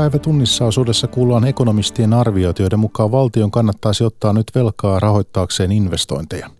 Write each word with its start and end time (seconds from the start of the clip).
Päivä 0.00 0.18
tunnissa 0.18 0.64
osuudessa 0.64 1.06
kuullaan 1.06 1.44
ekonomistien 1.44 2.12
arviot, 2.12 2.58
joiden 2.58 2.78
mukaan 2.78 3.12
valtion 3.12 3.50
kannattaisi 3.50 4.04
ottaa 4.04 4.32
nyt 4.32 4.46
velkaa 4.54 5.00
rahoittaakseen 5.00 5.72
investointeja. 5.72 6.50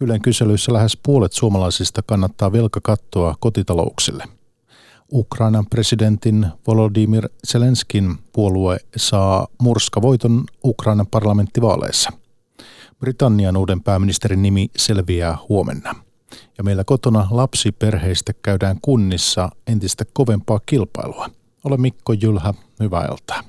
Ylen 0.00 0.22
kyselyissä 0.22 0.72
lähes 0.72 0.98
puolet 1.02 1.32
suomalaisista 1.32 2.02
kannattaa 2.06 2.52
velkakattoa 2.52 3.34
kotitalouksille. 3.40 4.24
Ukrainan 5.12 5.66
presidentin 5.66 6.46
Volodymyr 6.66 7.28
Zelenskin 7.46 8.18
puolue 8.32 8.76
saa 8.96 9.46
murskavoiton 9.62 10.44
Ukrainan 10.64 11.06
parlamenttivaaleissa. 11.06 12.10
Britannian 13.00 13.56
uuden 13.56 13.82
pääministerin 13.82 14.42
nimi 14.42 14.70
selviää 14.76 15.38
huomenna. 15.48 15.94
Ja 16.58 16.64
meillä 16.64 16.84
kotona 16.84 17.26
lapsiperheistä 17.30 18.32
käydään 18.42 18.76
kunnissa 18.82 19.50
entistä 19.66 20.04
kovempaa 20.12 20.60
kilpailua– 20.66 21.30
ole 21.64 21.76
Mikko 21.76 22.12
Jylhä, 22.12 22.54
hyvää 22.80 23.06
iltaa. 23.10 23.42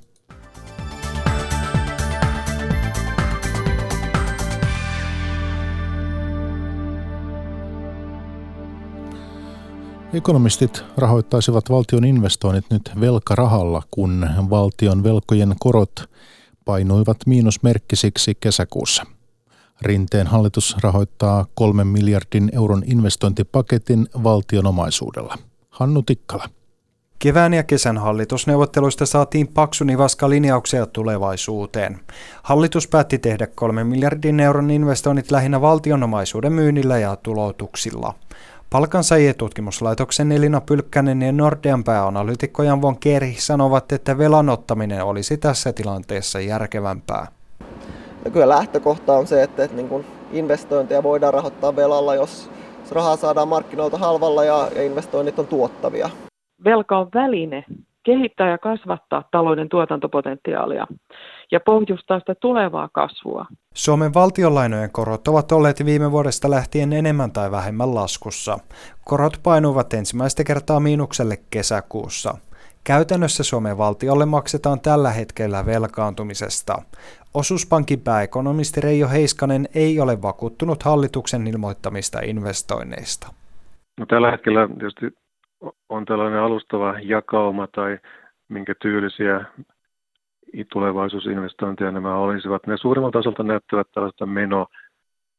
Ekonomistit 10.13 10.83
rahoittaisivat 10.97 11.69
valtion 11.69 12.05
investoinnit 12.05 12.65
nyt 12.69 12.91
velkarahalla, 12.99 13.83
kun 13.91 14.29
valtion 14.49 15.03
velkojen 15.03 15.55
korot 15.59 16.09
painuivat 16.65 17.17
miinusmerkkisiksi 17.25 18.35
kesäkuussa. 18.39 19.03
Rinteen 19.81 20.27
hallitus 20.27 20.75
rahoittaa 20.83 21.45
kolmen 21.53 21.87
miljardin 21.87 22.49
euron 22.53 22.83
investointipaketin 22.85 24.07
valtion 24.23 24.67
omaisuudella. 24.67 25.37
Hannu 25.69 26.01
Tikkala. 26.01 26.49
Kevään 27.21 27.53
ja 27.53 27.63
kesän 27.63 27.97
hallitusneuvotteluista 27.97 29.05
saatiin 29.05 29.47
paksu 29.47 29.83
nivaska 29.83 30.29
linjauksia 30.29 30.85
tulevaisuuteen. 30.85 31.99
Hallitus 32.43 32.87
päätti 32.87 33.17
tehdä 33.17 33.47
3 33.55 33.83
miljardin 33.83 34.39
euron 34.39 34.71
investoinnit 34.71 35.31
lähinnä 35.31 35.61
valtionomaisuuden 35.61 36.53
myynnillä 36.53 36.97
ja 36.97 37.15
tuloutuksilla. 37.15 38.13
Palkansaajien 38.69 39.35
tutkimuslaitoksen 39.35 40.31
Elina 40.31 40.61
Pylkkänen 40.61 41.21
ja 41.21 41.31
Nordean 41.31 41.83
pääanalytikko 41.83 42.63
Jan 42.63 42.81
von 42.81 42.99
Keri 42.99 43.35
sanovat, 43.37 43.91
että 43.91 44.17
velan 44.17 44.49
ottaminen 44.49 45.03
olisi 45.03 45.37
tässä 45.37 45.73
tilanteessa 45.73 46.39
järkevämpää. 46.39 47.27
No 48.25 48.31
kyllä 48.31 48.49
lähtökohta 48.49 49.13
on 49.13 49.27
se, 49.27 49.43
että, 49.43 49.63
että 49.63 49.77
niin 49.77 49.89
kuin 49.89 50.05
investointeja 50.31 51.03
voidaan 51.03 51.33
rahoittaa 51.33 51.75
velalla, 51.75 52.15
jos 52.15 52.49
rahaa 52.91 53.17
saadaan 53.17 53.47
markkinoilta 53.47 53.97
halvalla 53.97 54.43
ja 54.43 54.69
investoinnit 54.83 55.39
on 55.39 55.47
tuottavia 55.47 56.09
velka 56.63 56.97
on 56.97 57.09
väline 57.13 57.65
kehittää 58.03 58.49
ja 58.49 58.57
kasvattaa 58.57 59.23
talouden 59.31 59.69
tuotantopotentiaalia 59.69 60.87
ja 61.51 61.59
pohjustaa 61.59 62.19
sitä 62.19 62.35
tulevaa 62.35 62.89
kasvua. 62.93 63.45
Suomen 63.73 64.13
valtionlainojen 64.13 64.91
korot 64.91 65.27
ovat 65.27 65.51
olleet 65.51 65.85
viime 65.85 66.11
vuodesta 66.11 66.49
lähtien 66.49 66.93
enemmän 66.93 67.31
tai 67.31 67.51
vähemmän 67.51 67.95
laskussa. 67.95 68.59
Korot 69.05 69.39
painuvat 69.43 69.93
ensimmäistä 69.93 70.43
kertaa 70.43 70.79
miinukselle 70.79 71.35
kesäkuussa. 71.49 72.37
Käytännössä 72.83 73.43
Suomen 73.43 73.77
valtiolle 73.77 74.25
maksetaan 74.25 74.79
tällä 74.79 75.09
hetkellä 75.09 75.65
velkaantumisesta. 75.65 76.81
Osuuspankin 77.33 77.99
pääekonomisti 77.99 78.81
Reijo 78.81 79.07
Heiskanen 79.09 79.67
ei 79.75 79.99
ole 79.99 80.21
vakuuttunut 80.21 80.83
hallituksen 80.83 81.47
ilmoittamista 81.47 82.19
investoinneista. 82.19 83.27
No, 83.99 84.05
tällä 84.05 84.31
hetkellä 84.31 84.67
tietysti 84.67 85.05
on 85.89 86.05
tällainen 86.05 86.39
alustava 86.39 86.95
jakauma 87.01 87.67
tai 87.67 87.99
minkä 88.49 88.73
tyylisiä 88.81 89.45
tulevaisuusinvestointeja 90.71 91.91
nämä 91.91 92.15
olisivat. 92.15 92.67
Ne 92.67 92.77
suurimmalta 92.77 93.19
tasolta 93.19 93.43
näyttävät 93.43 93.87
tällaista 93.93 94.25
meno, 94.25 94.67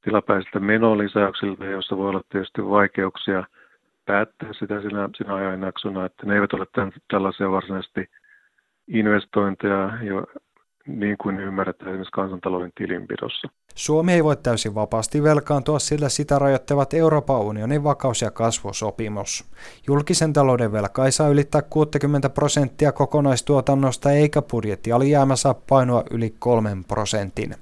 tilapäisiltä 0.04 0.60
menolisäyksiltä, 0.60 1.64
joissa 1.64 1.96
voi 1.96 2.08
olla 2.08 2.22
tietysti 2.28 2.64
vaikeuksia 2.64 3.44
päättää 4.04 4.52
sitä 4.52 4.80
sinä, 4.80 5.08
sinä 5.16 5.34
ajanjaksona, 5.34 6.04
että 6.04 6.26
ne 6.26 6.34
eivät 6.34 6.52
ole 6.52 6.66
tämän, 6.72 6.92
tällaisia 7.10 7.50
varsinaisesti 7.50 8.10
investointeja, 8.88 9.90
jo, 10.02 10.26
niin 10.86 11.16
kuin 11.18 11.40
ymmärretään 11.40 11.90
esimerkiksi 11.90 12.12
kansantalouden 12.12 12.72
tilinpidossa. 12.78 13.48
Suomi 13.74 14.12
ei 14.12 14.24
voi 14.24 14.36
täysin 14.36 14.74
vapaasti 14.74 15.22
velkaantua, 15.22 15.78
sillä 15.78 16.08
sitä 16.08 16.38
rajoittavat 16.38 16.94
Euroopan 16.94 17.40
unionin 17.40 17.84
vakaus- 17.84 18.22
ja 18.22 18.30
kasvusopimus. 18.30 19.44
Julkisen 19.86 20.32
talouden 20.32 20.72
velka 20.72 21.04
ei 21.04 21.12
saa 21.12 21.28
ylittää 21.28 21.62
60 21.62 22.30
prosenttia 22.30 22.92
kokonaistuotannosta 22.92 24.12
eikä 24.12 24.42
budjettialijäämä 24.42 25.36
saa 25.36 25.54
painua 25.54 26.04
yli 26.10 26.34
3 26.38 26.76
prosentin. 26.88 27.54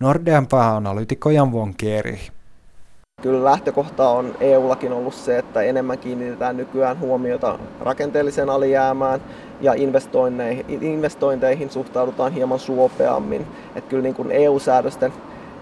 Nordean 0.00 0.46
pääanalytikko 0.46 1.30
Jan 1.30 1.52
Vonkieri. 1.52 2.18
Kyllä 3.22 3.44
lähtökohta 3.44 4.08
on 4.08 4.34
EUllakin 4.40 4.92
ollut 4.92 5.14
se, 5.14 5.38
että 5.38 5.62
enemmän 5.62 5.98
kiinnitetään 5.98 6.56
nykyään 6.56 7.00
huomiota 7.00 7.58
rakenteelliseen 7.80 8.50
alijäämään 8.50 9.20
ja 9.60 9.74
investointeihin, 9.74 10.64
investointeihin 10.82 11.70
suhtaudutaan 11.70 12.32
hieman 12.32 12.58
suopeammin. 12.58 13.46
Että 13.76 13.90
kyllä 13.90 14.02
niin 14.02 14.14
kuin 14.14 14.30
EU-säädösten 14.30 15.12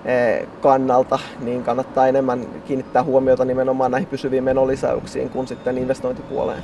eh, 0.05 0.47
kannalta 0.61 1.19
niin 1.41 1.63
kannattaa 1.63 2.07
enemmän 2.07 2.47
kiinnittää 2.67 3.05
huomiota 3.05 3.45
nimenomaan 3.45 3.91
näihin 3.91 4.09
pysyviin 4.09 4.45
menolisäyksiin 4.45 5.31
kuin 5.31 5.47
sitten 5.47 5.79
investointipuoleen. 5.79 6.63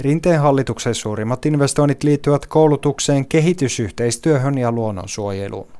Rinteen 0.00 0.40
hallituksen 0.40 0.94
suurimmat 0.94 1.46
investoinnit 1.46 2.02
liittyvät 2.02 2.46
koulutukseen, 2.46 3.26
kehitysyhteistyöhön 3.26 4.58
ja 4.58 4.72
luonnonsuojeluun. 4.72 5.79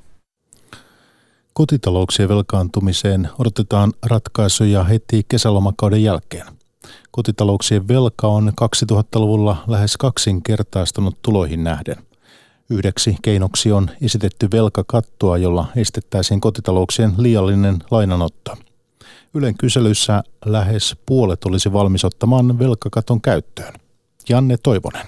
Kotitalouksien 1.61 2.29
velkaantumiseen 2.29 3.29
odotetaan 3.39 3.93
ratkaisuja 4.07 4.85
heti 4.85 5.23
kesälomakauden 5.29 6.03
jälkeen. 6.03 6.47
Kotitalouksien 7.11 7.89
velka 7.89 8.27
on 8.27 8.53
2000-luvulla 8.93 9.57
lähes 9.67 9.97
kaksinkertaistunut 9.97 11.23
tuloihin 11.23 11.65
nähden. 11.65 11.97
Yhdeksi 12.71 13.17
keinoksi 13.23 13.73
on 13.73 13.91
esitetty 14.03 14.49
velkakattoa, 14.53 15.39
jolla 15.39 15.67
estettäisiin 15.77 16.41
kotitalouksien 16.41 17.13
liiallinen 17.17 17.79
lainanotto. 17.91 18.57
Ylen 19.35 19.57
kyselyssä 19.57 20.23
lähes 20.45 20.97
puolet 21.07 21.45
olisi 21.45 21.73
valmis 21.73 22.05
ottamaan 22.05 22.59
velkakaton 22.59 23.21
käyttöön. 23.21 23.75
Janne 24.29 24.57
Toivonen. 24.63 25.07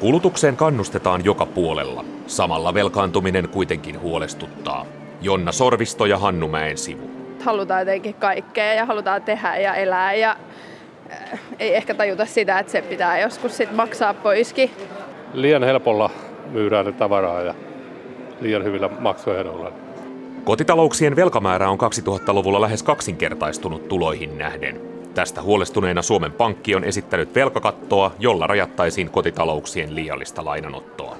Kulutukseen 0.00 0.56
kannustetaan 0.56 1.24
joka 1.24 1.46
puolella. 1.46 2.04
Samalla 2.26 2.74
velkaantuminen 2.74 3.48
kuitenkin 3.48 4.00
huolestuttaa. 4.00 4.86
Jonna 5.22 5.52
Sorvisto 5.52 6.06
ja 6.06 6.18
Hannu 6.18 6.48
Mäen 6.48 6.78
sivu. 6.78 7.10
Halutaan 7.44 7.80
jotenkin 7.80 8.14
kaikkea 8.14 8.74
ja 8.74 8.86
halutaan 8.86 9.22
tehdä 9.22 9.56
ja 9.56 9.74
elää 9.74 10.14
ja 10.14 10.36
äh, 11.12 11.40
ei 11.58 11.74
ehkä 11.74 11.94
tajuta 11.94 12.26
sitä, 12.26 12.58
että 12.58 12.72
se 12.72 12.82
pitää 12.82 13.20
joskus 13.20 13.56
sit 13.56 13.72
maksaa 13.72 14.14
poiskin. 14.14 14.70
Liian 15.34 15.64
helpolla 15.64 16.10
myydään 16.50 16.94
tavaraa 16.94 17.42
ja 17.42 17.54
liian 18.40 18.64
hyvillä 18.64 18.88
maksuehdoilla. 18.98 19.72
Kotitalouksien 20.44 21.16
velkamäärä 21.16 21.70
on 21.70 21.78
2000-luvulla 21.78 22.60
lähes 22.60 22.82
kaksinkertaistunut 22.82 23.88
tuloihin 23.88 24.38
nähden. 24.38 24.80
Tästä 25.14 25.42
huolestuneena 25.42 26.02
Suomen 26.02 26.32
Pankki 26.32 26.74
on 26.74 26.84
esittänyt 26.84 27.34
velkakattoa, 27.34 28.12
jolla 28.18 28.46
rajattaisiin 28.46 29.10
kotitalouksien 29.10 29.94
liiallista 29.94 30.44
lainanottoa. 30.44 31.16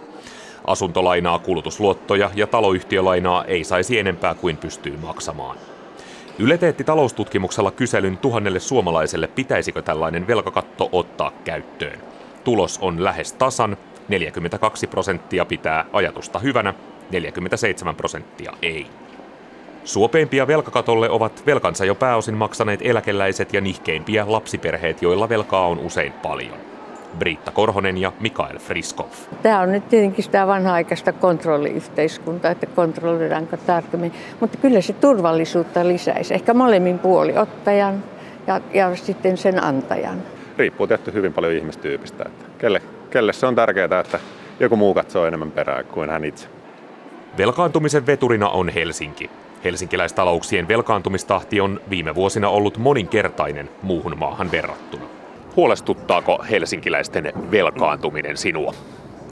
Asuntolainaa, 0.67 1.38
kulutusluottoja 1.38 2.31
ja 2.35 2.47
taloyhtiölainaa 2.47 3.44
ei 3.44 3.64
saisi 3.64 3.99
enempää 3.99 4.35
kuin 4.35 4.56
pystyy 4.56 4.97
maksamaan. 4.97 5.56
Yle 6.38 6.59
teetti 6.59 6.85
taloustutkimuksella 6.85 7.70
kyselyn 7.70 8.17
tuhannelle 8.19 8.61
suomalaiselle, 8.61 9.26
pitäisikö 9.26 9.82
tällainen 9.82 10.26
velkakatto 10.26 10.88
ottaa 10.93 11.32
käyttöön. 11.44 12.00
Tulos 12.44 12.79
on 12.82 13.05
lähes 13.05 13.32
tasan, 13.32 13.76
42 14.09 14.87
prosenttia 14.87 15.44
pitää 15.44 15.85
ajatusta 15.93 16.38
hyvänä, 16.38 16.75
47 17.11 17.97
prosenttia 17.97 18.53
ei. 18.62 18.87
Suopeimpia 19.85 20.47
velkakatolle 20.47 21.11
ovat 21.11 21.47
velkansa 21.47 21.85
jo 21.85 21.94
pääosin 21.94 22.35
maksaneet 22.35 22.81
eläkeläiset 22.82 23.53
ja 23.53 23.61
nihkeimpiä 23.61 24.25
lapsiperheet, 24.29 25.03
joilla 25.03 25.29
velkaa 25.29 25.67
on 25.67 25.79
usein 25.79 26.12
paljon. 26.12 26.71
Britta 27.19 27.50
Korhonen 27.50 27.99
ja 27.99 28.12
Mikael 28.20 28.59
Friskov. 28.59 29.06
Tämä 29.43 29.61
on 29.61 29.73
nyt 29.73 29.88
tietenkin 29.88 30.25
sitä 30.25 30.47
vanha-aikaista 30.47 31.12
kontrolliyhteiskuntaa, 31.12 32.50
että 32.50 32.67
kontrolloidaanko 32.67 33.56
tarkemmin. 33.56 34.12
Mutta 34.41 34.59
kyllä 34.59 34.81
se 34.81 34.93
turvallisuutta 34.93 35.88
lisäisi. 35.88 36.35
Ehkä 36.35 36.55
molemmin 36.55 36.99
puoli, 36.99 37.38
ottajan 37.38 38.05
ja, 38.47 38.61
ja 38.75 38.97
sitten 38.97 39.37
sen 39.37 39.64
antajan. 39.64 40.19
Riippuu 40.59 40.87
tietty 40.87 41.12
hyvin 41.12 41.32
paljon 41.32 41.53
ihmistyypistä. 41.53 42.25
Että 42.26 42.44
kelle, 42.59 42.82
kelle 43.11 43.32
se 43.32 43.47
on 43.47 43.55
tärkeää, 43.55 44.00
että 44.00 44.19
joku 44.61 44.76
muu 44.76 44.94
katsoo 44.94 45.26
enemmän 45.26 45.50
perää 45.50 45.82
kuin 45.82 46.11
hän 46.11 46.25
itse. 46.25 46.49
Velkaantumisen 47.38 48.06
veturina 48.06 48.49
on 48.49 48.69
Helsinki. 48.69 49.31
Helsinkiläistalouksien 49.64 50.69
velkaantumistahti 50.69 51.61
on 51.61 51.81
viime 51.91 52.14
vuosina 52.14 52.49
ollut 52.49 52.79
moninkertainen 52.79 53.70
muuhun 53.82 54.19
maahan 54.19 54.50
verrattuna. 54.50 55.21
Huolestuttaako 55.56 56.44
helsinkiläisten 56.50 57.32
velkaantuminen 57.50 58.37
sinua? 58.37 58.75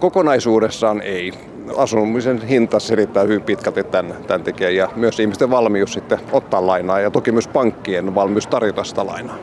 kokonaisuudessaan 0.00 1.02
ei. 1.02 1.32
Asumisen 1.76 2.43
hinta 2.43 2.81
selittää 2.81 3.22
hyvin 3.22 3.43
pitkälti 3.43 3.84
tämän, 3.84 4.17
tämän 4.26 4.43
tekijän 4.43 4.75
ja 4.75 4.88
myös 4.96 5.20
ihmisten 5.20 5.50
valmius 5.50 5.93
sitten 5.93 6.19
ottaa 6.32 6.67
lainaa 6.67 7.00
ja 7.00 7.11
toki 7.11 7.32
myös 7.32 7.49
pankkien 7.49 8.14
valmius 8.14 8.46
tarjota 8.46 8.84
sitä 8.84 9.06
lainaa. 9.06 9.37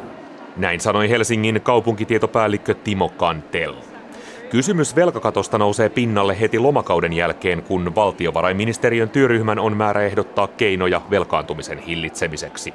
Näin 0.57 0.79
sanoi 0.79 1.09
Helsingin 1.09 1.61
kaupunkitietopäällikkö 1.63 2.73
Timo 2.73 3.09
Kantel. 3.09 3.73
Kysymys 4.49 4.95
velkakatosta 4.95 5.57
nousee 5.57 5.89
pinnalle 5.89 6.39
heti 6.39 6.59
lomakauden 6.59 7.13
jälkeen, 7.13 7.63
kun 7.63 7.95
valtiovarainministeriön 7.95 9.09
työryhmän 9.09 9.59
on 9.59 9.77
määrä 9.77 10.01
ehdottaa 10.01 10.47
keinoja 10.47 11.01
velkaantumisen 11.11 11.79
hillitsemiseksi. 11.79 12.73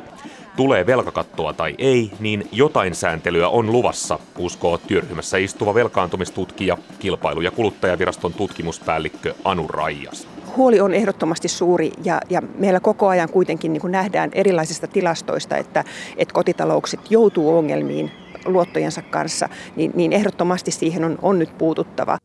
Tulee 0.57 0.87
velkakattoa 0.87 1.53
tai 1.53 1.75
ei, 1.79 2.13
niin 2.21 2.49
jotain 2.53 2.95
sääntelyä 2.95 3.49
on 3.49 3.73
luvassa, 3.73 4.19
uskoo 4.39 4.79
työryhmässä 4.79 5.37
istuva 5.37 5.75
velkaantumistutkija, 5.75 6.79
kilpailu- 6.99 7.41
ja 7.41 7.51
kuluttajaviraston 7.51 8.35
tutkimuspäällikkö 8.35 9.35
Anu 9.45 9.69
Raijas 9.69 10.27
huoli 10.57 10.81
on 10.81 10.95
ehdottomasti 10.95 11.49
suuri 11.49 11.93
ja, 12.05 12.21
ja 12.31 12.43
meillä 12.59 12.81
koko 12.81 13.09
ajan 13.09 13.29
kuitenkin 13.29 13.73
niin 13.73 13.81
kuin 13.81 13.91
nähdään 13.91 14.31
erilaisista 14.33 14.87
tilastoista, 14.87 15.57
että, 15.57 15.85
että 16.17 16.35
kotitaloukset 16.35 17.01
joutuu 17.11 17.57
ongelmiin 17.57 18.11
luottojensa 18.45 19.03
kanssa, 19.03 19.49
niin, 19.77 19.93
niin 19.95 20.13
ehdottomasti 20.13 20.71
siihen 20.71 21.05
on, 21.05 21.19
on 21.23 21.39
nyt 21.39 21.59
puututtava. 21.59 22.19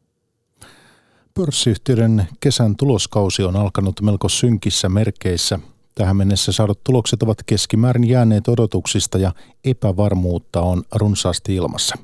Pörssiyhtiöiden 1.34 2.28
kesän 2.40 2.76
tuloskausi 2.76 3.44
on 3.44 3.56
alkanut 3.56 4.02
melko 4.02 4.30
synkissä 4.30 4.90
merkeissä. 4.90 5.60
Tähän 5.98 6.18
mennessä 6.18 6.52
saadut 6.52 6.84
tulokset 6.84 7.24
ovat 7.24 7.44
keskimäärin 7.46 8.10
jääneet 8.10 8.48
odotuksista 8.48 9.18
ja 9.18 9.32
epävarmuutta 9.66 10.62
on 10.62 10.84
runsaasti 10.96 11.56
ilmassa. 11.56 11.96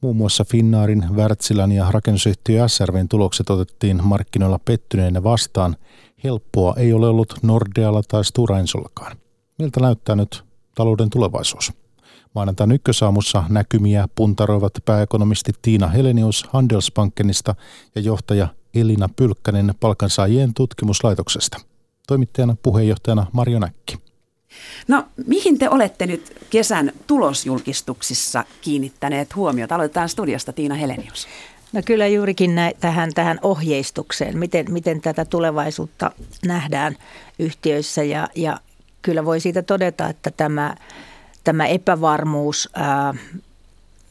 Muun 0.00 0.16
muassa 0.16 0.44
Finnaarin, 0.44 1.04
Wärtsilän 1.16 1.72
ja 1.72 1.86
rakennusyhtiö 1.90 2.68
SRVn 2.68 3.08
tulokset 3.08 3.50
otettiin 3.50 4.00
markkinoilla 4.04 4.58
pettyneenä 4.64 5.22
vastaan. 5.22 5.76
Helppoa 6.24 6.74
ei 6.76 6.92
ole 6.92 7.08
ollut 7.08 7.34
Nordealla 7.42 8.02
tai 8.08 8.24
Stora 8.24 8.58
Ensollakaan. 8.58 9.16
Miltä 9.58 9.80
näyttää 9.80 10.16
nyt 10.16 10.44
talouden 10.74 11.10
tulevaisuus? 11.10 11.72
Maanantain 12.34 12.72
ykkösaamussa 12.72 13.44
näkymiä 13.48 14.08
puntaroivat 14.14 14.72
pääekonomisti 14.84 15.52
Tiina 15.62 15.88
Helenius 15.88 16.46
Handelsbankenista 16.52 17.54
ja 17.94 18.00
johtaja 18.00 18.48
Elina 18.74 19.08
Pylkkänen 19.16 19.74
palkansaajien 19.80 20.54
tutkimuslaitoksesta. 20.54 21.73
Toimittajana 22.06 22.56
puheenjohtajana 22.62 23.26
Marjo 23.32 23.58
Näkki. 23.58 23.98
No 24.88 25.04
mihin 25.26 25.58
te 25.58 25.70
olette 25.70 26.06
nyt 26.06 26.32
kesän 26.50 26.92
tulosjulkistuksissa 27.06 28.44
kiinnittäneet 28.60 29.36
huomiota? 29.36 29.74
Aloitetaan 29.74 30.08
studiosta 30.08 30.52
Tiina 30.52 30.74
Helenius. 30.74 31.28
No 31.72 31.82
kyllä 31.84 32.06
juurikin 32.06 32.54
nä- 32.54 32.72
tähän, 32.80 33.10
tähän 33.14 33.38
ohjeistukseen, 33.42 34.38
miten, 34.38 34.66
miten 34.68 35.00
tätä 35.00 35.24
tulevaisuutta 35.24 36.10
nähdään 36.46 36.96
yhtiöissä 37.38 38.02
ja, 38.02 38.28
ja 38.34 38.60
kyllä 39.02 39.24
voi 39.24 39.40
siitä 39.40 39.62
todeta, 39.62 40.08
että 40.08 40.30
tämä 40.30 40.74
tämä 41.44 41.66
epävarmuus, 41.66 42.68
ää, 42.74 43.14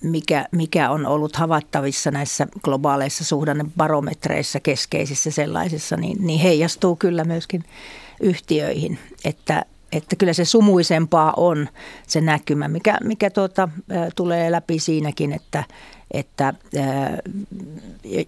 mikä, 0.04 0.46
mikä 0.52 0.90
on 0.90 1.06
ollut 1.06 1.36
havaittavissa 1.36 2.12
näissä 2.12 2.48
globaaleissa 2.64 3.24
suhdannebarometreissa, 3.24 4.60
keskeisissä 4.60 5.32
sellaisissa, 5.32 5.98
niin, 5.98 6.18
niin 6.20 6.40
heijastuu 6.40 6.96
kyllä 6.96 7.24
myöskin 7.24 7.64
yhtiöihin, 8.20 9.00
että, 9.26 9.66
että 9.92 10.16
kyllä 10.16 10.34
se 10.34 10.46
sumuisempaa 10.46 11.34
on 11.38 11.70
se 12.08 12.22
näkymä, 12.22 12.68
mikä, 12.68 12.98
mikä 13.04 13.30
tuota, 13.30 13.70
tulee 14.16 14.52
läpi 14.52 14.80
siinäkin, 14.80 15.34
että, 15.34 15.64
että 16.12 16.54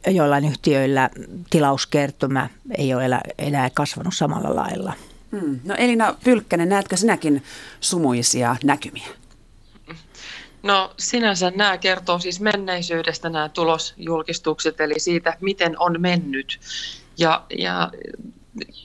joillain 0.08 0.46
yhtiöillä 0.46 1.10
tilauskertymä 1.50 2.50
ei 2.78 2.94
ole 2.94 3.20
enää 3.38 3.70
kasvanut 3.74 4.14
samalla 4.16 4.56
lailla. 4.56 4.94
Hmm. 5.32 5.60
No 5.64 5.76
Elina 5.76 6.16
Pylkkänen, 6.24 6.70
näetkö 6.70 6.98
sinäkin 6.98 7.44
sumuisia 7.80 8.56
näkymiä? 8.64 9.08
No 10.66 10.94
sinänsä 11.00 11.52
nämä 11.56 11.78
kertoo 11.78 12.20
siis 12.20 12.40
menneisyydestä 12.40 13.30
nämä 13.30 13.50
tulosjulkistukset, 13.50 14.82
eli 14.82 14.94
siitä, 14.98 15.38
miten 15.42 15.80
on 15.80 16.02
mennyt. 16.02 16.60
Ja, 17.18 17.46
ja 17.58 17.92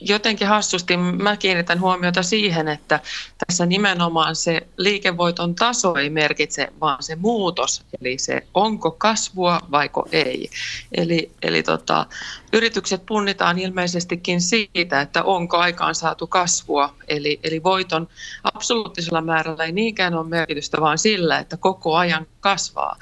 jotenkin 0.01 0.47
hassusti 0.47 0.97
mä 0.97 1.37
kiinnitän 1.37 1.81
huomiota 1.81 2.23
siihen, 2.23 2.67
että 2.67 2.99
tässä 3.47 3.65
nimenomaan 3.65 4.35
se 4.35 4.67
liikevoiton 4.77 5.55
taso 5.55 5.95
ei 5.95 6.09
merkitse, 6.09 6.67
vaan 6.81 7.03
se 7.03 7.15
muutos, 7.15 7.83
eli 8.01 8.17
se 8.17 8.47
onko 8.53 8.91
kasvua 8.91 9.59
vaiko 9.71 10.07
ei. 10.11 10.49
Eli, 10.91 11.31
eli 11.41 11.63
tota, 11.63 12.05
yritykset 12.53 13.05
punnitaan 13.05 13.59
ilmeisestikin 13.59 14.41
siitä, 14.41 15.01
että 15.01 15.23
onko 15.23 15.57
aikaan 15.57 15.95
saatu 15.95 16.27
kasvua, 16.27 16.95
eli, 17.07 17.39
eli 17.43 17.63
voiton 17.63 18.07
absoluuttisella 18.43 19.21
määrällä 19.21 19.63
ei 19.63 19.71
niinkään 19.71 20.13
ole 20.13 20.27
merkitystä, 20.27 20.81
vaan 20.81 20.97
sillä, 20.97 21.39
että 21.39 21.57
koko 21.57 21.95
ajan 21.95 22.27
kasvaa. 22.39 22.97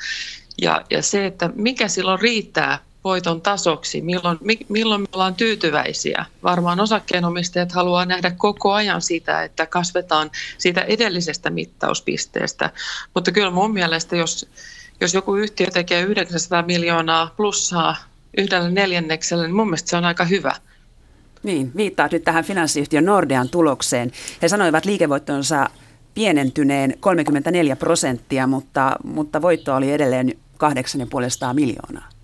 Ja, 0.62 0.82
ja 0.90 1.02
se, 1.02 1.26
että 1.26 1.50
mikä 1.56 1.88
silloin 1.88 2.20
riittää 2.20 2.89
voiton 3.04 3.42
tasoksi, 3.42 4.02
milloin, 4.02 4.38
milloin 4.70 5.02
me 5.02 5.08
ollaan 5.14 5.36
tyytyväisiä. 5.36 6.26
Varmaan 6.44 6.80
osakkeenomistajat 6.80 7.72
haluaa 7.72 8.06
nähdä 8.06 8.32
koko 8.38 8.74
ajan 8.74 9.02
sitä, 9.02 9.44
että 9.44 9.66
kasvetaan 9.66 10.32
siitä 10.58 10.82
edellisestä 10.82 11.50
mittauspisteestä. 11.50 12.70
Mutta 13.16 13.32
kyllä 13.32 13.52
mun 13.52 13.74
mielestä, 13.74 14.16
jos, 14.16 14.50
jos 15.02 15.14
joku 15.14 15.36
yhtiö 15.36 15.68
tekee 15.68 16.02
900 16.02 16.62
miljoonaa 16.62 17.34
plussaa 17.38 17.96
yhdellä 18.38 18.70
neljänneksellä, 18.70 19.44
niin 19.44 19.56
mun 19.56 19.68
mielestä 19.68 19.90
se 19.90 19.98
on 19.98 20.06
aika 20.06 20.26
hyvä. 20.26 20.56
Niin, 21.44 21.72
viittaat 21.76 22.12
nyt 22.12 22.24
tähän 22.24 22.44
finanssiyhtiön 22.44 23.06
Nordean 23.06 23.50
tulokseen. 23.50 24.12
He 24.42 24.48
sanoivat 24.48 24.86
liikevoittonsa 24.86 25.70
pienentyneen 26.14 26.94
34 27.00 27.76
prosenttia, 27.76 28.48
mutta, 28.48 28.96
mutta 29.04 29.42
voitto 29.42 29.76
oli 29.76 29.92
edelleen 29.92 30.30
8,5 30.30 31.54
miljoonaa. 31.54 32.19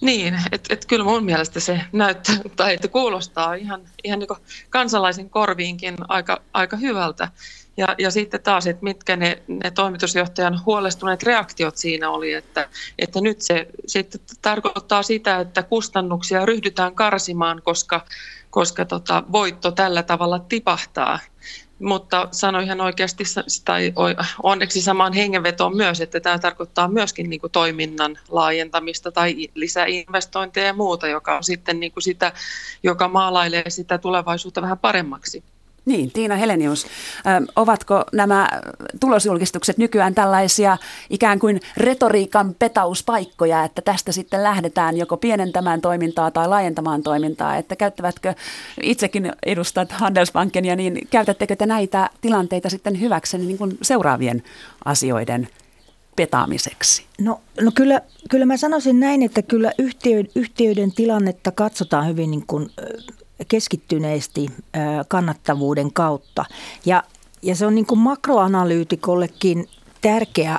Niin, 0.00 0.40
että 0.52 0.74
et 0.74 0.86
kyllä 0.86 1.04
mun 1.04 1.24
mielestä 1.24 1.60
se 1.60 1.80
näyttää 1.92 2.36
tai 2.56 2.74
että 2.74 2.88
kuulostaa 2.88 3.54
ihan, 3.54 3.80
ihan 4.04 4.18
niin 4.18 4.28
kansalaisen 4.70 5.30
korviinkin 5.30 5.96
aika, 6.08 6.42
aika 6.52 6.76
hyvältä. 6.76 7.28
Ja, 7.76 7.94
ja 7.98 8.10
sitten 8.10 8.42
taas, 8.42 8.66
että 8.66 8.82
mitkä 8.84 9.16
ne, 9.16 9.42
ne 9.48 9.70
toimitusjohtajan 9.70 10.60
huolestuneet 10.66 11.22
reaktiot 11.22 11.76
siinä 11.76 12.10
oli, 12.10 12.32
että, 12.32 12.68
että 12.98 13.20
nyt 13.20 13.42
se 13.42 13.66
sitten 13.86 14.20
tarkoittaa 14.42 15.02
sitä, 15.02 15.40
että 15.40 15.62
kustannuksia 15.62 16.46
ryhdytään 16.46 16.94
karsimaan, 16.94 17.62
koska, 17.62 18.04
koska 18.50 18.84
tota, 18.84 19.22
voitto 19.32 19.70
tällä 19.70 20.02
tavalla 20.02 20.38
tipahtaa 20.38 21.18
mutta 21.78 22.28
sanoi 22.32 22.64
ihan 22.64 22.80
oikeasti, 22.80 23.24
tai 23.64 23.92
onneksi 24.42 24.82
samaan 24.82 25.12
hengenvetoon 25.12 25.76
myös, 25.76 26.00
että 26.00 26.20
tämä 26.20 26.38
tarkoittaa 26.38 26.88
myöskin 26.88 27.30
niin 27.30 27.40
kuin 27.40 27.52
toiminnan 27.52 28.18
laajentamista 28.28 29.12
tai 29.12 29.48
lisäinvestointeja 29.54 30.66
ja 30.66 30.72
muuta, 30.72 31.08
joka 31.08 31.36
on 31.36 31.44
sitten 31.44 31.80
niin 31.80 31.92
kuin 31.92 32.02
sitä, 32.02 32.32
joka 32.82 33.08
maalailee 33.08 33.70
sitä 33.70 33.98
tulevaisuutta 33.98 34.62
vähän 34.62 34.78
paremmaksi. 34.78 35.44
Niin, 35.84 36.10
Tiina 36.10 36.36
Helenius, 36.36 36.86
ovatko 37.56 38.04
nämä 38.12 38.48
tulosjulkistukset 39.00 39.78
nykyään 39.78 40.14
tällaisia 40.14 40.78
ikään 41.10 41.38
kuin 41.38 41.60
retoriikan 41.76 42.54
petauspaikkoja, 42.58 43.64
että 43.64 43.82
tästä 43.82 44.12
sitten 44.12 44.42
lähdetään 44.42 44.96
joko 44.96 45.16
pienentämään 45.16 45.80
toimintaa 45.80 46.30
tai 46.30 46.48
laajentamaan 46.48 47.02
toimintaa, 47.02 47.56
että 47.56 47.76
käyttävätkö 47.76 48.34
itsekin 48.82 49.32
edustat 49.46 49.92
Handelsbankenia, 49.92 50.76
niin 50.76 51.08
käytättekö 51.10 51.56
te 51.56 51.66
näitä 51.66 52.10
tilanteita 52.20 52.70
sitten 52.70 53.00
hyväkseni 53.00 53.46
niin 53.46 53.58
kuin 53.58 53.78
seuraavien 53.82 54.42
asioiden 54.84 55.48
petaamiseksi? 56.16 57.04
No, 57.20 57.40
no 57.60 57.70
kyllä, 57.74 58.00
kyllä 58.30 58.46
mä 58.46 58.56
sanoisin 58.56 59.00
näin, 59.00 59.22
että 59.22 59.42
kyllä 59.42 59.72
yhtiöiden, 59.78 60.32
yhtiöiden 60.34 60.92
tilannetta 60.92 61.52
katsotaan 61.52 62.08
hyvin 62.08 62.30
niin 62.30 62.44
kuin 62.46 62.70
keskittyneesti 63.48 64.46
kannattavuuden 65.08 65.92
kautta. 65.92 66.44
Ja, 66.86 67.02
ja 67.42 67.56
se 67.56 67.66
on 67.66 67.74
niin 67.74 67.86
kuin 67.86 67.98
makroanalyytikollekin 67.98 69.68
tärkeä 70.00 70.58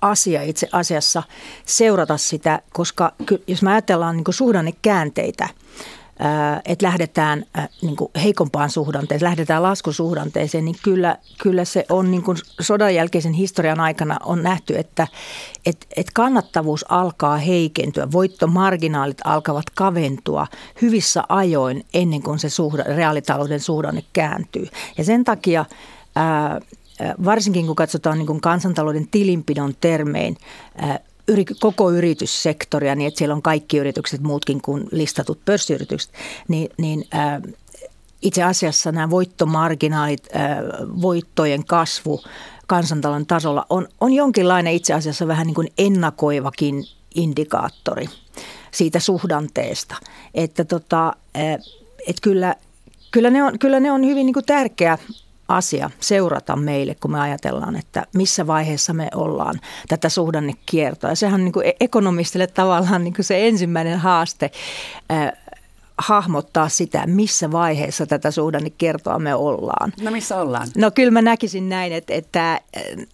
asia 0.00 0.42
itse 0.42 0.68
asiassa 0.72 1.22
seurata 1.66 2.16
sitä, 2.16 2.62
koska 2.72 3.12
jos 3.46 3.62
me 3.62 3.70
ajatellaan 3.70 4.16
niin 4.16 4.24
suhdannekäänteitä– 4.34 5.48
että 6.64 6.86
lähdetään 6.86 7.44
niin 7.82 7.96
kuin 7.96 8.10
heikompaan 8.22 8.70
suhdanteeseen, 8.70 9.26
lähdetään 9.26 9.62
laskusuhdanteeseen, 9.62 10.64
niin 10.64 10.76
kyllä, 10.82 11.16
kyllä 11.42 11.64
se 11.64 11.86
on 11.88 12.10
niin 12.10 12.22
kuin 12.22 12.38
sodan 12.60 12.94
jälkeisen 12.94 13.32
historian 13.32 13.80
aikana 13.80 14.16
on 14.24 14.42
nähty, 14.42 14.78
että 14.78 15.06
et, 15.66 15.86
et 15.96 16.06
kannattavuus 16.14 16.84
alkaa 16.88 17.36
heikentyä, 17.36 18.12
voittomarginaalit 18.12 19.18
alkavat 19.24 19.70
kaventua 19.74 20.46
hyvissä 20.82 21.24
ajoin 21.28 21.84
ennen 21.94 22.22
kuin 22.22 22.38
se 22.38 22.48
suhda, 22.48 22.82
reaalitalouden 22.82 23.60
suhdanne 23.60 24.04
kääntyy. 24.12 24.66
Ja 24.98 25.04
sen 25.04 25.24
takia 25.24 25.64
ää, 26.16 26.60
varsinkin 27.24 27.66
kun 27.66 27.76
katsotaan 27.76 28.18
niin 28.18 28.26
kuin 28.26 28.40
kansantalouden 28.40 29.08
tilinpidon 29.10 29.74
termein, 29.80 30.36
koko 31.60 31.90
yrityssektoria, 31.90 32.94
niin 32.94 33.08
että 33.08 33.18
siellä 33.18 33.34
on 33.34 33.42
kaikki 33.42 33.78
yritykset 33.78 34.20
muutkin 34.20 34.62
kuin 34.62 34.88
listatut 34.92 35.44
pörssiyritykset, 35.44 36.12
niin, 36.48 36.70
niin 36.78 37.04
ää, 37.10 37.40
itse 38.22 38.42
asiassa 38.42 38.92
nämä 38.92 39.10
voittomarginaalit, 39.10 40.28
ää, 40.32 40.62
voittojen 41.02 41.64
kasvu 41.64 42.22
kansantalouden 42.66 43.26
tasolla 43.26 43.66
on, 43.70 43.88
on 44.00 44.12
jonkinlainen 44.12 44.72
itse 44.72 44.94
asiassa 44.94 45.26
vähän 45.26 45.46
niin 45.46 45.54
kuin 45.54 45.68
ennakoivakin 45.78 46.84
indikaattori 47.14 48.06
siitä 48.70 49.00
suhdanteesta. 49.00 49.94
Että 50.34 50.64
tota, 50.64 51.12
et 52.06 52.16
kyllä, 52.22 52.54
kyllä, 53.10 53.30
ne 53.30 53.42
on, 53.42 53.58
kyllä 53.58 53.80
ne 53.80 53.92
on 53.92 54.06
hyvin 54.06 54.26
niin 54.26 54.34
kuin 54.34 54.46
tärkeä 54.46 54.98
asia 55.56 55.90
seurata 56.00 56.56
meille, 56.56 56.94
kun 56.94 57.10
me 57.10 57.20
ajatellaan, 57.20 57.76
että 57.76 58.06
missä 58.14 58.46
vaiheessa 58.46 58.92
me 58.92 59.08
ollaan 59.14 59.60
tätä 59.88 60.08
suhdannekiertoa. 60.08 61.10
Ja 61.10 61.16
sehän 61.16 61.40
on 61.40 61.44
niin 61.44 61.52
kuin 61.52 61.72
ekonomistille 61.80 62.46
tavallaan 62.46 63.04
niin 63.04 63.14
kuin 63.14 63.24
se 63.24 63.48
ensimmäinen 63.48 63.98
haaste 63.98 64.50
hahmottaa 66.00 66.68
sitä, 66.68 67.06
missä 67.06 67.52
vaiheessa 67.52 68.06
tätä 68.06 68.30
suhdannekiertoa 68.30 69.18
me 69.18 69.34
ollaan. 69.34 69.92
No 70.00 70.10
missä 70.10 70.40
ollaan? 70.40 70.68
No 70.76 70.90
kyllä 70.90 71.10
mä 71.10 71.22
näkisin 71.22 71.68
näin, 71.68 71.92
että, 71.92 72.14
että 72.14 72.60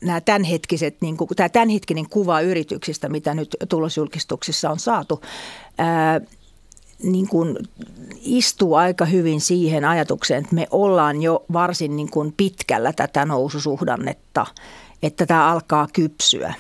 nämä 0.01 0.21
tämänhetkiset, 0.21 0.97
niin 1.01 1.17
kuin, 1.17 1.29
tämä 1.37 1.49
tämänhetkinen 1.49 2.09
kuva 2.11 2.41
yrityksistä, 2.41 3.09
mitä 3.09 3.35
nyt 3.35 3.57
tulosjulkistuksissa 3.69 4.71
on 4.71 4.79
saatu, 4.79 5.21
ää, 5.79 6.21
niin 7.03 7.29
kuin 7.29 7.59
istuu 8.21 8.75
aika 8.75 9.05
hyvin 9.05 9.41
siihen 9.41 9.85
ajatukseen, 9.85 10.43
että 10.43 10.55
me 10.55 10.67
ollaan 10.71 11.23
jo 11.23 11.45
varsin 11.53 11.97
niin 11.97 12.11
kuin 12.11 12.35
pitkällä 12.37 12.93
tätä 12.93 13.25
noususuhdannetta, 13.25 14.47
että 15.03 15.27
tämä 15.27 15.51
alkaa 15.51 15.89
kypsyä. 15.93 16.55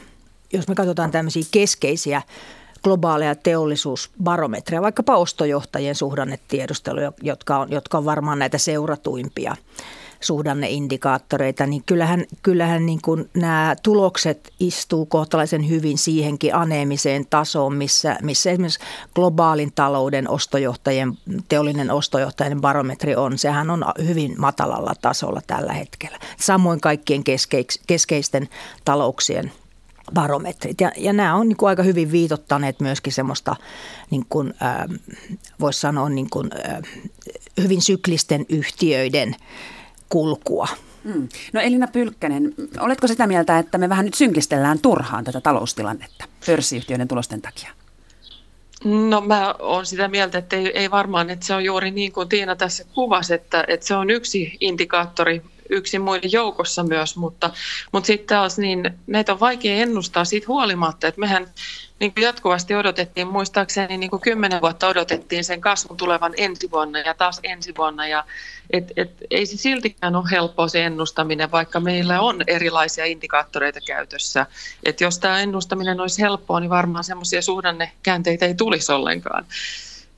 Jos 0.53 0.69
me 0.69 0.75
katsotaan 0.75 1.11
tämmöisiä 1.11 1.43
keskeisiä 1.51 2.23
globaaleja 2.83 3.35
teollisuusbarometreja, 3.35 4.83
vaikkapa 4.83 5.17
ostojohtajien 5.17 5.95
suhdannetiedusteluja, 5.95 7.13
jotka 7.23 7.59
on, 7.59 7.71
jotka 7.71 7.99
on 7.99 8.05
varmaan 8.05 8.39
näitä 8.39 8.59
seuratuimpia 8.59 9.57
suhdanneindikaattoreita, 10.21 11.67
niin 11.67 11.83
kyllähän, 11.87 12.25
kyllähän 12.43 12.87
niin 12.87 13.01
kuin 13.03 13.31
nämä 13.35 13.77
tulokset 13.83 14.53
istuu 14.61 15.07
kohtalaisen 15.07 15.69
hyvin 15.69 15.99
siihenkin 15.99 16.55
aneemiseen 16.55 17.27
tasoon, 17.31 17.75
missä, 17.75 18.19
missä 18.23 18.51
esimerkiksi 18.51 18.81
globaalin 19.15 19.73
talouden 19.75 20.31
ostojohtajien, 20.31 21.19
teollinen 21.49 21.91
ostojohtajien 21.91 22.61
barometri 22.61 23.17
on. 23.17 23.39
Sehän 23.39 23.71
on 23.71 23.85
hyvin 24.07 24.35
matalalla 24.39 24.95
tasolla 25.03 25.41
tällä 25.47 25.73
hetkellä. 25.73 26.19
Samoin 26.41 26.81
kaikkien 26.81 27.23
keskeisten 27.87 28.49
talouksien 28.85 29.53
barometrit. 30.15 30.81
Ja, 30.81 30.93
ja 30.97 31.13
nämä 31.13 31.35
on 31.35 31.49
niin 31.49 31.57
kuin 31.57 31.69
aika 31.69 31.83
hyvin 31.83 32.13
viitottaneet 32.13 32.81
myöskin 32.81 33.13
semmoista, 33.13 33.57
niin 34.11 34.27
kuin, 34.29 34.55
äh, 34.63 34.99
voisi 35.61 35.81
sanoa, 35.81 36.09
niin 36.09 36.31
kuin, 36.31 36.51
äh, 36.69 36.83
hyvin 37.63 37.83
syklisten 37.83 38.47
yhtiöiden 38.49 39.37
kulkua. 40.09 40.69
Mm. 41.05 41.29
No 41.53 41.61
Elina 41.61 41.87
Pylkkänen, 41.87 42.55
oletko 42.81 43.07
sitä 43.07 43.27
mieltä, 43.27 43.59
että 43.59 43.79
me 43.79 43.89
vähän 43.89 44.05
nyt 44.05 44.15
synkistellään 44.15 44.79
turhaan 44.79 45.25
tätä 45.25 45.41
taloustilannetta 45.41 46.25
pörssiyhtiöiden 46.47 47.09
tulosten 47.09 47.43
takia? 47.43 47.71
No 48.85 49.21
mä 49.21 49.55
oon 49.59 49.87
sitä 49.87 50.09
mieltä, 50.09 50.39
että 50.39 50.57
ei, 50.57 50.79
ei 50.79 50.91
varmaan, 50.91 51.31
että 51.31 51.47
se 51.47 51.55
on 51.55 51.65
juuri 51.65 51.91
niin 51.91 52.13
kuin 52.13 52.29
Tiina 52.29 52.57
tässä 52.57 52.85
kuvasi, 52.95 53.35
että, 53.35 53.65
että 53.69 53.87
se 53.87 53.95
on 53.95 54.11
yksi 54.11 54.57
indikaattori 54.61 55.43
yksin 55.71 56.03
muiden 56.03 56.33
joukossa 56.33 56.83
myös, 56.83 57.17
mutta, 57.17 57.51
mutta 57.93 58.07
sitten 58.07 58.37
taas 58.37 58.59
niin 58.59 58.91
näitä 59.07 59.33
on 59.33 59.41
vaikea 59.41 59.77
ennustaa 59.77 60.25
siitä 60.25 60.47
huolimatta, 60.49 61.07
että 61.07 61.21
mehän 61.21 61.47
niin 62.01 62.15
kuin 62.15 62.23
jatkuvasti 62.25 62.75
odotettiin, 62.75 63.27
muistaakseni 63.27 63.97
niin 63.97 64.11
kuin 64.11 64.23
kymmenen 64.23 64.61
vuotta 64.61 64.89
odotettiin 64.89 65.45
sen 65.45 65.61
kasvun 65.61 65.97
tulevan 65.97 66.33
ensi 66.37 66.71
vuonna 66.71 66.99
ja 66.99 67.15
taas 67.15 67.41
ensi 67.43 67.75
vuonna. 67.79 68.07
Ja 68.07 68.25
et, 68.71 68.93
et, 68.97 69.11
ei 69.31 69.47
se 69.47 69.57
siltikään 69.57 70.17
ole 70.17 70.31
helppoa 70.31 70.69
se 70.69 70.85
ennustaminen, 70.85 71.51
vaikka 71.51 71.81
meillä 71.81 72.21
on 72.21 72.43
erilaisia 72.47 73.05
indikaattoreita 73.05 73.81
käytössä. 73.87 74.47
Et 74.85 75.01
jos 75.01 75.19
tämä 75.19 75.41
ennustaminen 75.41 76.01
olisi 76.01 76.23
helppoa, 76.23 76.61
niin 76.61 76.71
varmaan 76.71 77.05
semmoisia 77.05 77.43
suhdannekäänteitä 77.43 78.47
ei 78.47 78.55
tulisi 78.55 78.93
ollenkaan. 78.93 79.47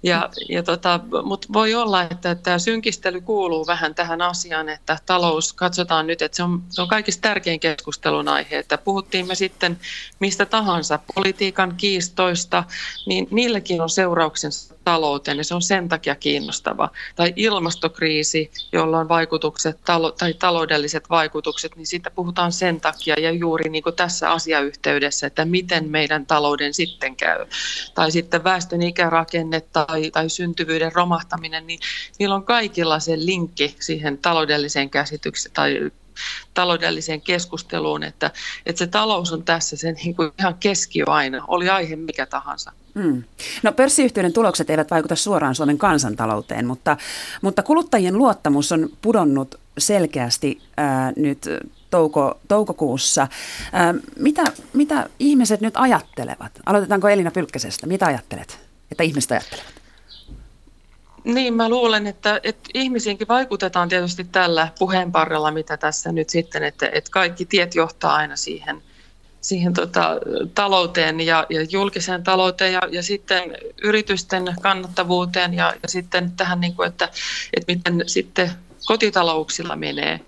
Ja, 0.02 0.30
ja 0.48 0.62
tota, 0.62 1.00
Mutta 1.22 1.48
voi 1.52 1.74
olla, 1.74 2.02
että 2.02 2.34
tämä 2.34 2.58
synkistely 2.58 3.20
kuuluu 3.20 3.66
vähän 3.66 3.94
tähän 3.94 4.22
asiaan, 4.22 4.68
että 4.68 4.98
talous 5.06 5.52
katsotaan 5.52 6.06
nyt, 6.06 6.22
että 6.22 6.36
se 6.36 6.42
on, 6.42 6.62
se 6.70 6.82
on 6.82 6.88
kaikista 6.88 7.22
tärkein 7.22 7.60
keskustelun 7.60 8.28
aihe. 8.28 8.58
Että 8.58 8.78
puhuttiin 8.78 9.26
me 9.26 9.34
sitten 9.34 9.80
mistä 10.20 10.46
tahansa 10.46 10.98
politiikan 11.14 11.74
kiistoista, 11.76 12.64
niin 13.06 13.28
niilläkin 13.30 13.80
on 13.80 13.90
seurauksensa 13.90 14.74
talouteen 14.88 15.38
ja 15.38 15.44
se 15.44 15.54
on 15.54 15.62
sen 15.62 15.88
takia 15.88 16.14
kiinnostava. 16.14 16.90
Tai 17.16 17.32
ilmastokriisi, 17.36 18.50
jolla 18.72 18.98
on 18.98 19.08
vaikutukset 19.08 19.78
tai 20.18 20.34
taloudelliset 20.34 21.10
vaikutukset, 21.10 21.76
niin 21.76 21.86
siitä 21.86 22.10
puhutaan 22.10 22.52
sen 22.52 22.80
takia 22.80 23.20
ja 23.20 23.30
juuri 23.30 23.70
niin 23.70 23.82
kuin 23.82 23.96
tässä 23.96 24.30
asiayhteydessä, 24.30 25.26
että 25.26 25.44
miten 25.44 25.88
meidän 25.90 26.26
talouden 26.26 26.74
sitten 26.74 27.16
käy. 27.16 27.46
Tai 27.94 28.10
sitten 28.10 28.44
väestön 28.44 28.82
ikärakenne 28.82 29.60
tai, 29.60 30.10
tai 30.10 30.28
syntyvyyden 30.28 30.92
romahtaminen, 30.92 31.66
niin 31.66 31.80
niillä 32.18 32.34
on 32.34 32.44
kaikilla 32.44 32.98
se 32.98 33.16
linkki 33.16 33.76
siihen 33.80 34.18
taloudelliseen 34.18 34.90
käsitykseen 34.90 35.54
tai 35.54 35.90
taloudelliseen 36.54 37.20
keskusteluun, 37.20 38.02
että, 38.02 38.30
että 38.66 38.78
se 38.78 38.86
talous 38.86 39.32
on 39.32 39.44
tässä 39.44 39.76
sen 39.76 39.94
niin 39.94 40.16
kuin 40.16 40.32
ihan 40.38 40.54
keskiö 40.54 41.04
aina, 41.06 41.44
oli 41.48 41.68
aihe 41.68 41.96
mikä 41.96 42.26
tahansa. 42.26 42.72
Hmm. 42.98 43.22
No 43.62 43.72
pörssiyhtiöiden 43.72 44.32
tulokset 44.32 44.70
eivät 44.70 44.90
vaikuta 44.90 45.16
suoraan 45.16 45.54
Suomen 45.54 45.78
kansantalouteen, 45.78 46.66
mutta, 46.66 46.96
mutta 47.42 47.62
kuluttajien 47.62 48.18
luottamus 48.18 48.72
on 48.72 48.88
pudonnut 49.02 49.54
selkeästi 49.78 50.60
ää, 50.76 51.12
nyt 51.16 51.48
touko, 51.90 52.40
toukokuussa. 52.48 53.28
Ää, 53.72 53.94
mitä, 54.16 54.44
mitä 54.72 55.08
ihmiset 55.18 55.60
nyt 55.60 55.74
ajattelevat? 55.76 56.52
Aloitetaanko 56.66 57.08
Elina 57.08 57.30
Pylkkäsestä? 57.30 57.86
Mitä 57.86 58.06
ajattelet, 58.06 58.58
että 58.90 59.02
ihmiset 59.02 59.32
ajattelevat? 59.32 59.72
Niin, 61.24 61.54
mä 61.54 61.68
luulen, 61.68 62.06
että, 62.06 62.40
että 62.42 62.70
ihmisiinkin 62.74 63.28
vaikutetaan 63.28 63.88
tietysti 63.88 64.24
tällä 64.24 64.68
puheenparrella, 64.78 65.50
mitä 65.50 65.76
tässä 65.76 66.12
nyt 66.12 66.30
sitten, 66.30 66.64
että, 66.64 66.88
että 66.92 67.10
kaikki 67.10 67.44
tiet 67.44 67.74
johtaa 67.74 68.14
aina 68.14 68.36
siihen, 68.36 68.82
siihen 69.40 69.72
tota, 69.72 70.16
talouteen 70.54 71.20
ja, 71.20 71.46
ja 71.50 71.62
julkiseen 71.70 72.24
talouteen 72.24 72.72
ja, 72.72 72.80
ja 72.90 73.02
sitten 73.02 73.42
yritysten 73.82 74.54
kannattavuuteen 74.62 75.54
ja, 75.54 75.74
ja 75.82 75.88
sitten 75.88 76.32
tähän, 76.32 76.60
niin 76.60 76.74
kuin, 76.74 76.88
että, 76.88 77.08
että 77.56 77.72
miten 77.72 78.02
sitten 78.06 78.50
kotitalouksilla 78.86 79.76
menee. 79.76 80.20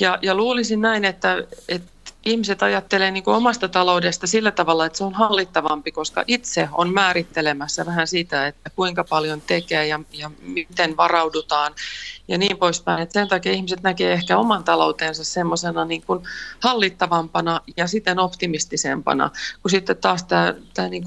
Ja, 0.00 0.18
ja 0.22 0.34
luulisin 0.34 0.80
näin, 0.80 1.04
että, 1.04 1.44
että 1.68 1.95
ihmiset 2.26 2.62
ajattelee 2.62 3.10
niin 3.10 3.24
kuin 3.24 3.36
omasta 3.36 3.68
taloudesta 3.68 4.26
sillä 4.26 4.50
tavalla, 4.50 4.86
että 4.86 4.98
se 4.98 5.04
on 5.04 5.14
hallittavampi, 5.14 5.92
koska 5.92 6.24
itse 6.26 6.68
on 6.72 6.94
määrittelemässä 6.94 7.86
vähän 7.86 8.06
sitä, 8.06 8.46
että 8.46 8.70
kuinka 8.76 9.04
paljon 9.04 9.40
tekee 9.40 9.86
ja, 9.86 10.00
ja 10.12 10.30
miten 10.42 10.96
varaudutaan 10.96 11.74
ja 12.28 12.38
niin 12.38 12.58
poispäin. 12.58 13.02
Et 13.02 13.12
sen 13.12 13.28
takia 13.28 13.52
ihmiset 13.52 13.82
näkee 13.82 14.12
ehkä 14.12 14.38
oman 14.38 14.64
taloutensa 14.64 15.24
semmoisena 15.24 15.84
niin 15.84 16.02
hallittavampana 16.60 17.60
ja 17.76 17.86
siten 17.86 18.18
optimistisempana, 18.18 19.30
kun 19.62 19.70
sitten 19.70 19.96
taas 19.96 20.24
tämä, 20.24 20.54
niin 20.88 21.04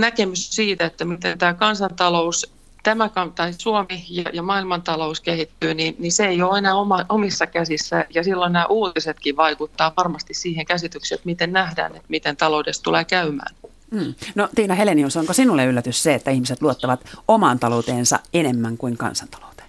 näkemys 0.00 0.50
siitä, 0.50 0.84
että 0.84 1.04
miten 1.04 1.38
tämä 1.38 1.54
kansantalous 1.54 2.54
tämä 2.84 3.10
tai 3.34 3.52
Suomi 3.58 4.04
ja, 4.08 4.24
ja 4.32 4.42
maailmantalous 4.42 5.20
kehittyy, 5.20 5.74
niin, 5.74 5.96
niin 5.98 6.12
se 6.12 6.26
ei 6.26 6.42
ole 6.42 6.58
enää 6.58 6.74
oma, 6.74 7.04
omissa 7.08 7.46
käsissä 7.46 8.04
ja 8.14 8.24
silloin 8.24 8.52
nämä 8.52 8.66
uutisetkin 8.66 9.36
vaikuttaa 9.36 9.92
varmasti 9.96 10.34
siihen 10.34 10.66
käsitykseen, 10.66 11.16
että 11.16 11.26
miten 11.26 11.52
nähdään, 11.52 11.96
että 11.96 12.08
miten 12.08 12.36
taloudesta 12.36 12.82
tulee 12.82 13.04
käymään. 13.04 13.54
Hmm. 13.94 14.14
No 14.34 14.48
Tiina 14.54 14.74
Helenius, 14.74 15.16
onko 15.16 15.32
sinulle 15.32 15.64
yllätys 15.64 16.02
se, 16.02 16.14
että 16.14 16.30
ihmiset 16.30 16.62
luottavat 16.62 17.00
omaan 17.28 17.58
talouteensa 17.58 18.18
enemmän 18.34 18.76
kuin 18.76 18.96
kansantalouteen? 18.96 19.68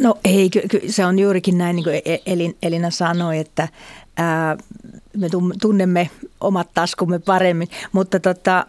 No 0.00 0.18
ei, 0.24 0.50
ky- 0.50 0.68
ky- 0.68 0.92
se 0.92 1.06
on 1.06 1.18
juurikin 1.18 1.58
näin, 1.58 1.76
niin 1.76 1.84
kuin 1.84 2.02
e-, 2.04 2.22
Elin, 2.26 2.56
Elina 2.62 2.90
sanoi, 2.90 3.38
että 3.38 3.68
ää, 4.16 4.56
me 5.16 5.28
tunnemme 5.60 6.10
omat 6.40 6.68
taskumme 6.74 7.18
paremmin, 7.18 7.68
mutta 7.92 8.20
tota, 8.20 8.66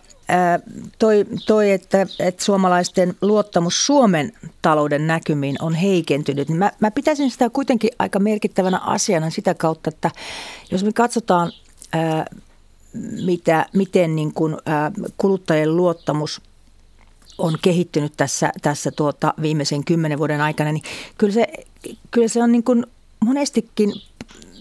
toi, 1.00 1.26
toi 1.46 1.72
että, 1.72 2.08
että 2.20 2.44
suomalaisten 2.44 3.16
luottamus 3.22 3.86
Suomen 3.86 4.32
talouden 4.62 5.08
näkymiin 5.08 5.56
on 5.62 5.76
heikentynyt, 5.76 6.50
mä, 6.50 6.72
mä 6.80 6.92
pitäisin 6.92 7.32
sitä 7.32 7.50
kuitenkin 7.50 7.90
aika 8.00 8.20
merkittävänä 8.20 8.78
asiana 8.78 9.30
sitä 9.30 9.54
kautta, 9.54 9.90
että 9.90 10.12
jos 10.72 10.84
me 10.84 10.94
katsotaan, 10.94 11.52
ää, 11.94 12.26
mitä, 13.26 13.66
miten 13.74 14.16
niin 14.16 14.34
kuin, 14.34 14.58
ää, 14.66 14.92
kuluttajien 15.18 15.76
luottamus 15.76 16.42
on 17.38 17.58
kehittynyt 17.62 18.14
tässä, 18.18 18.52
tässä 18.62 18.92
tuota 18.92 19.34
viimeisen 19.42 19.86
kymmenen 19.86 20.18
vuoden 20.18 20.42
aikana, 20.42 20.72
niin 20.72 20.84
kyllä 21.18 21.34
se, 21.34 21.48
kyllä 22.12 22.28
se 22.28 22.44
on 22.44 22.52
niin 22.52 22.64
kuin 22.64 22.86
monestikin 23.20 23.94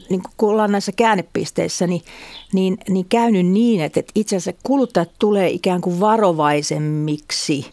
niin 0.08 0.22
kun 0.36 0.50
ollaan 0.50 0.72
näissä 0.72 0.92
käännepisteissä, 0.92 1.86
niin, 1.86 2.02
niin, 2.52 2.78
niin 2.88 3.06
käynyt 3.08 3.46
niin, 3.46 3.80
että, 3.80 4.00
että 4.00 4.12
itse 4.14 4.36
asiassa 4.36 4.60
kuluttajat 4.62 5.10
tulee 5.18 5.50
ikään 5.50 5.80
kuin 5.80 6.00
varovaisemmiksi 6.00 7.70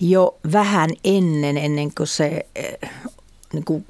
jo 0.00 0.38
vähän 0.52 0.90
ennen, 1.04 1.58
ennen 1.58 1.92
kuin 1.96 2.06
se 2.06 2.46
niin 3.52 3.64
kuin 3.64 3.84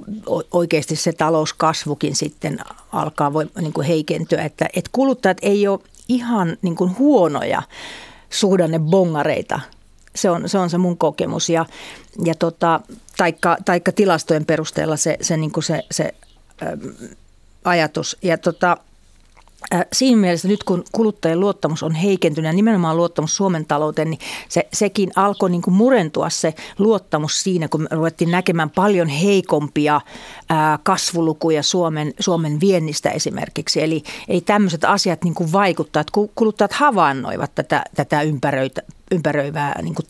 oikeasti 0.50 0.96
se 0.96 1.12
talouskasvukin 1.12 2.16
sitten 2.16 2.58
alkaa 2.92 3.32
voi, 3.32 3.50
niin 3.60 3.72
kuin 3.72 3.86
heikentyä. 3.86 4.42
Että, 4.42 4.68
että 4.76 4.90
kuluttajat 4.92 5.38
ei 5.42 5.68
ole 5.68 5.80
ihan 6.08 6.56
niin 6.62 6.76
kuin 6.76 6.98
huonoja 6.98 7.62
suhdannebongareita. 8.30 9.60
Se 10.14 10.30
on, 10.30 10.48
se 10.48 10.58
on 10.58 10.70
se 10.70 10.78
mun 10.78 10.98
kokemus 10.98 11.48
ja, 11.48 11.66
ja 12.24 12.34
tota, 12.34 12.80
taikka, 13.16 13.56
taikka 13.64 13.92
tilastojen 13.92 14.46
perusteella 14.46 14.96
se, 14.96 15.16
se, 15.20 15.36
niin 15.36 15.52
kuin 15.52 15.64
se, 15.64 15.82
se 15.90 16.14
ajatus. 17.64 18.16
Ja 18.22 18.38
tota, 18.38 18.76
Äh, 19.74 19.86
siinä 19.92 20.16
mielessä 20.16 20.48
nyt 20.48 20.64
kun 20.64 20.84
kuluttajien 20.92 21.40
luottamus 21.40 21.82
on 21.82 21.94
heikentynyt 21.94 22.48
ja 22.48 22.52
nimenomaan 22.52 22.96
luottamus 22.96 23.36
Suomen 23.36 23.66
talouteen, 23.66 24.10
niin 24.10 24.20
se, 24.48 24.68
sekin 24.72 25.10
alkoi 25.16 25.50
niin 25.50 25.62
kuin 25.62 25.74
murentua 25.74 26.30
se 26.30 26.54
luottamus 26.78 27.42
siinä, 27.42 27.68
kun 27.68 27.88
ruvettiin 27.90 28.30
näkemään 28.30 28.70
paljon 28.70 29.08
heikompia 29.08 30.00
ää, 30.48 30.72
äh, 30.72 30.80
kasvulukuja 30.82 31.62
Suomen, 31.62 32.14
Suomen 32.20 32.60
viennistä 32.60 33.10
esimerkiksi. 33.10 33.82
Eli 33.82 34.02
ei 34.28 34.40
tämmöiset 34.40 34.84
asiat 34.84 35.24
niin 35.24 35.34
kuin 35.34 35.52
vaikuttaa, 35.52 36.00
että 36.00 36.20
kuluttajat 36.34 36.72
havainnoivat 36.72 37.54
tätä, 37.54 37.84
tätä 37.94 38.22
ympäröitä, 38.22 38.82
ympäröivää 39.10 39.82
niin 39.82 39.94
kuin 39.94 40.06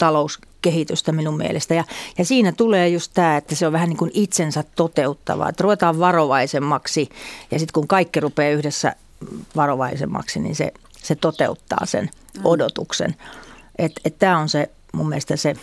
talouskehitystä 0.61 1.13
minun 1.13 1.37
mielestä. 1.37 1.75
Ja, 1.75 1.85
ja 2.19 2.25
siinä 2.25 2.53
tulee 2.53 2.89
just 2.89 3.11
tämä, 3.15 3.37
että 3.37 3.55
se 3.55 3.67
on 3.67 3.73
vähän 3.73 3.89
niin 3.89 3.97
kuin 3.97 4.11
itsensä 4.15 4.65
toteuttavaa, 4.77 5.49
että 5.49 5.63
ruvetaan 5.63 5.99
varovaisemmaksi 5.99 7.09
ja 7.51 7.59
sitten 7.59 7.73
kun 7.73 7.89
kaikki 7.89 8.21
rupeaa 8.21 8.53
yhdessä 8.53 8.95
varovaisemmaksi, 9.57 10.41
niin 10.41 10.57
se, 10.57 10.73
se 11.03 11.15
toteuttaa 11.15 11.87
sen 11.87 12.11
mm. 12.37 12.41
odotuksen. 12.45 13.17
Että 13.79 14.01
et 14.05 14.19
tämä 14.19 14.39
on 14.39 14.49
se 14.49 14.71
mun 14.93 15.09
mielestä 15.09 15.37
se, 15.37 15.55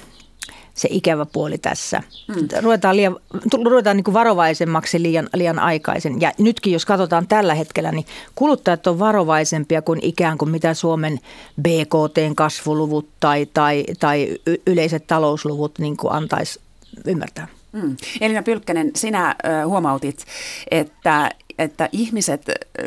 se 0.77 0.88
ikävä 0.91 1.25
puoli 1.25 1.57
tässä. 1.57 2.03
Mm. 2.27 2.48
Ruvetaan, 2.62 2.98
liian, 2.98 3.17
ruvetaan 3.65 3.98
niin 3.98 4.03
kuin 4.03 4.13
varovaisemmaksi 4.13 5.01
liian, 5.01 5.29
liian 5.34 5.60
aikaisen. 5.60 6.22
Ja 6.22 6.31
nytkin, 6.38 6.74
jos 6.74 6.86
katsotaan 6.86 7.27
tällä 7.27 7.53
hetkellä, 7.53 7.91
niin 7.91 8.05
kuluttajat 8.36 8.88
on 8.88 9.00
varovaisempia 9.00 9.81
kuin 9.81 10.00
ikään 10.03 10.38
kuin 10.38 10.51
mitä 10.51 10.74
Suomen 10.74 11.19
BKT-kasvuluvut 11.62 13.07
tai, 13.19 13.48
tai, 13.53 13.84
tai 14.00 14.38
yleiset 14.67 15.07
talousluvut 15.07 15.79
niin 15.79 15.98
kuin 15.98 16.13
antaisi 16.13 16.60
ymmärtää. 17.05 17.48
Mm. 17.72 17.98
Elina 18.22 18.43
Pylkkänen, 18.43 18.91
sinä 18.96 19.36
huomautit, 19.65 20.25
että 20.72 21.29
että 21.58 21.90
ihmiset 21.92 22.42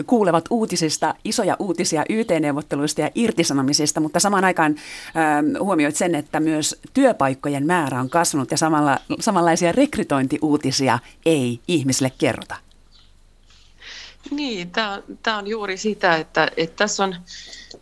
kuulevat 0.07 0.45
uutisista, 0.51 1.15
isoja 1.25 1.57
uutisia 1.59 2.05
YT-neuvotteluista 2.09 3.01
ja 3.01 3.11
irtisanomisista, 3.15 4.01
mutta 4.01 4.21
samaan 4.21 4.45
aikaan 4.45 4.75
äh, 4.77 5.61
huomioit 5.61 5.97
sen, 5.97 6.15
että 6.15 6.41
myös 6.41 6.81
työpaikkojen 6.95 7.67
määrä 7.67 8.01
on 8.01 8.11
kasvanut 8.11 8.51
ja 8.51 8.57
samalla, 8.57 8.99
samanlaisia 9.21 9.73
rekrytointiuutisia 9.73 10.99
ei 11.27 11.61
ihmisille 11.69 12.13
kerrota. 12.19 12.57
Niin, 14.31 14.71
tämä 15.23 15.39
on 15.39 15.47
juuri 15.47 15.77
sitä, 15.77 16.17
että, 16.17 16.49
että 16.57 16.77
tässä 16.77 17.05
on 17.05 17.17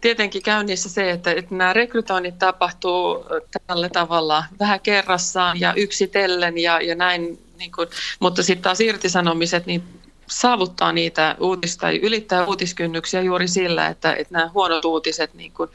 tietenkin 0.01 0.43
käynnissä 0.43 0.89
se, 0.89 1.11
että, 1.11 1.31
että 1.31 1.55
nämä 1.55 1.73
rekrytoinnit 1.73 2.39
tapahtuu 2.39 3.25
tällä 3.67 3.89
tavalla 3.89 4.45
vähän 4.61 4.81
kerrassaan 4.81 5.61
ja 5.61 5.75
yksitellen 5.75 6.59
ja, 6.59 6.81
ja 6.81 6.95
näin, 6.95 7.39
niin 7.59 7.73
kuin, 7.73 7.89
mutta 8.21 8.43
sitten 8.43 8.63
taas 8.63 8.81
irtisanomiset, 8.81 9.67
niin 9.67 9.83
saavuttaa 10.31 10.93
niitä 10.93 11.37
uutista 11.41 11.81
tai 11.81 11.97
ylittää 11.97 12.47
uutiskynnyksiä 12.47 13.21
juuri 13.21 13.49
sillä, 13.49 13.87
että, 13.87 14.13
että 14.13 14.35
nämä 14.35 14.51
huonot 14.55 14.85
uutiset 14.85 15.35
niin 15.35 15.53
kuin, 15.53 15.71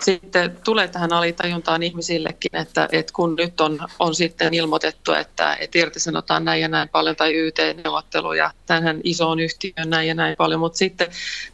sitten 0.00 0.58
tulee 0.64 0.88
tähän 0.88 1.12
alitajuntaan 1.12 1.82
ihmisillekin, 1.82 2.56
että, 2.56 2.88
että 2.92 3.12
kun 3.12 3.36
nyt 3.36 3.60
on, 3.60 3.78
on 3.98 4.14
sitten 4.14 4.54
ilmoitettu, 4.54 5.12
että, 5.12 5.56
että 5.60 5.78
irtisanotaan 5.78 6.44
näin 6.44 6.62
ja 6.62 6.68
näin 6.68 6.88
paljon 6.88 7.16
tai 7.16 7.34
YT-neuvotteluja 7.34 8.50
tähän 8.66 9.00
isoon 9.04 9.40
yhtiöön 9.40 9.90
näin 9.90 10.08
ja 10.08 10.14
näin 10.14 10.36
paljon, 10.38 10.60
mutta 10.60 10.78
sitten 10.78 11.08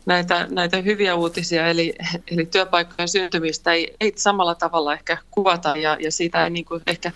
näitä, 0.07 0.47
näitä 0.51 0.77
hyviä 0.77 1.15
uutisia 1.15 1.69
eli, 1.69 1.95
eli 2.31 2.47
työpaikkojen 2.47 3.09
syntymistä 3.09 3.73
ei, 3.73 3.95
ei 4.01 4.13
samalla 4.17 4.55
tavalla 4.55 4.93
ehkä 4.93 5.19
kuvata 5.31 5.77
ja, 5.77 5.97
ja 6.01 6.13
siitä 6.13 6.45
ei 6.45 6.51
niin 6.51 6.65
kuin 6.65 6.83
ehkä 6.87 7.13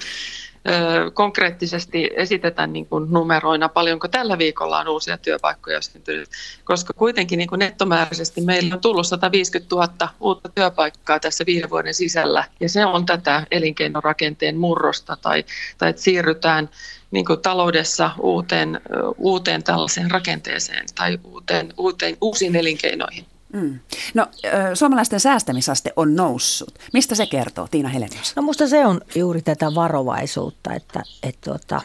konkreettisesti 1.14 2.10
esitetä 2.16 2.66
niin 2.66 2.86
kuin 2.86 3.06
numeroina, 3.10 3.68
paljonko 3.68 4.08
tällä 4.08 4.38
viikolla 4.38 4.78
on 4.78 4.88
uusia 4.88 5.18
työpaikkoja 5.18 5.80
syntynyt, 5.80 6.28
koska 6.64 6.92
kuitenkin 6.92 7.38
niin 7.38 7.48
kuin 7.48 7.58
nettomääräisesti 7.58 8.40
meillä 8.40 8.74
on 8.74 8.80
tullut 8.80 9.06
150 9.06 9.76
000 9.76 10.08
uutta 10.20 10.48
työpaikkaa 10.48 11.20
tässä 11.20 11.46
viiden 11.46 11.70
vuoden 11.70 11.94
sisällä, 11.94 12.44
ja 12.60 12.68
se 12.68 12.86
on 12.86 13.06
tätä 13.06 13.46
elinkeinorakenteen 13.50 14.56
murrosta, 14.56 15.16
tai, 15.22 15.44
tai 15.78 15.90
että 15.90 16.02
siirrytään 16.02 16.70
niin 17.10 17.24
kuin 17.24 17.40
taloudessa 17.40 18.10
uuteen, 18.20 18.80
uuteen 19.18 19.62
tällaiseen 19.62 20.10
rakenteeseen 20.10 20.86
tai 20.94 21.18
uuteen, 21.24 21.72
uuteen, 21.76 22.16
uusiin 22.20 22.56
elinkeinoihin. 22.56 23.26
Mm. 23.52 23.78
No, 24.14 24.26
suomalaisten 24.74 25.20
säästämisaste 25.20 25.92
on 25.96 26.16
noussut. 26.16 26.78
Mistä 26.92 27.14
se 27.14 27.26
kertoo, 27.26 27.68
Tiina 27.70 27.88
Helenius? 27.88 28.36
No 28.36 28.42
musta 28.42 28.68
se 28.68 28.86
on 28.86 29.00
juuri 29.14 29.42
tätä 29.42 29.74
varovaisuutta 29.74 30.74
että, 30.74 31.02
et 31.22 31.36
tuota, 31.44 31.80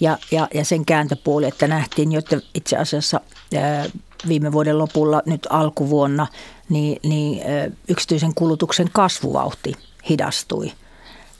ja, 0.00 0.18
ja, 0.30 0.48
ja 0.54 0.64
sen 0.64 0.84
kääntöpuoli, 0.84 1.46
että 1.46 1.66
nähtiin 1.66 2.12
jo 2.12 2.20
itse 2.54 2.76
asiassa 2.76 3.20
ää, 3.56 3.86
viime 4.28 4.52
vuoden 4.52 4.78
lopulla, 4.78 5.22
nyt 5.26 5.46
alkuvuonna, 5.50 6.26
niin, 6.68 7.00
niin 7.02 7.50
ää, 7.50 7.70
yksityisen 7.88 8.34
kulutuksen 8.34 8.90
kasvuvauhti 8.92 9.74
hidastui. 10.08 10.72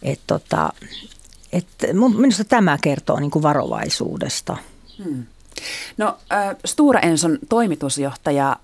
Et 0.02 0.20
tota, 0.26 0.72
et 1.52 1.66
minusta 2.16 2.44
tämä 2.44 2.78
kertoo 2.82 3.20
niin 3.20 3.30
kuin 3.30 3.42
varovaisuudesta. 3.42 4.56
Hmm. 5.04 5.24
No, 5.96 6.18
Stura 6.64 7.00
Enson 7.00 7.38
toimitusjohtaja 7.48 8.56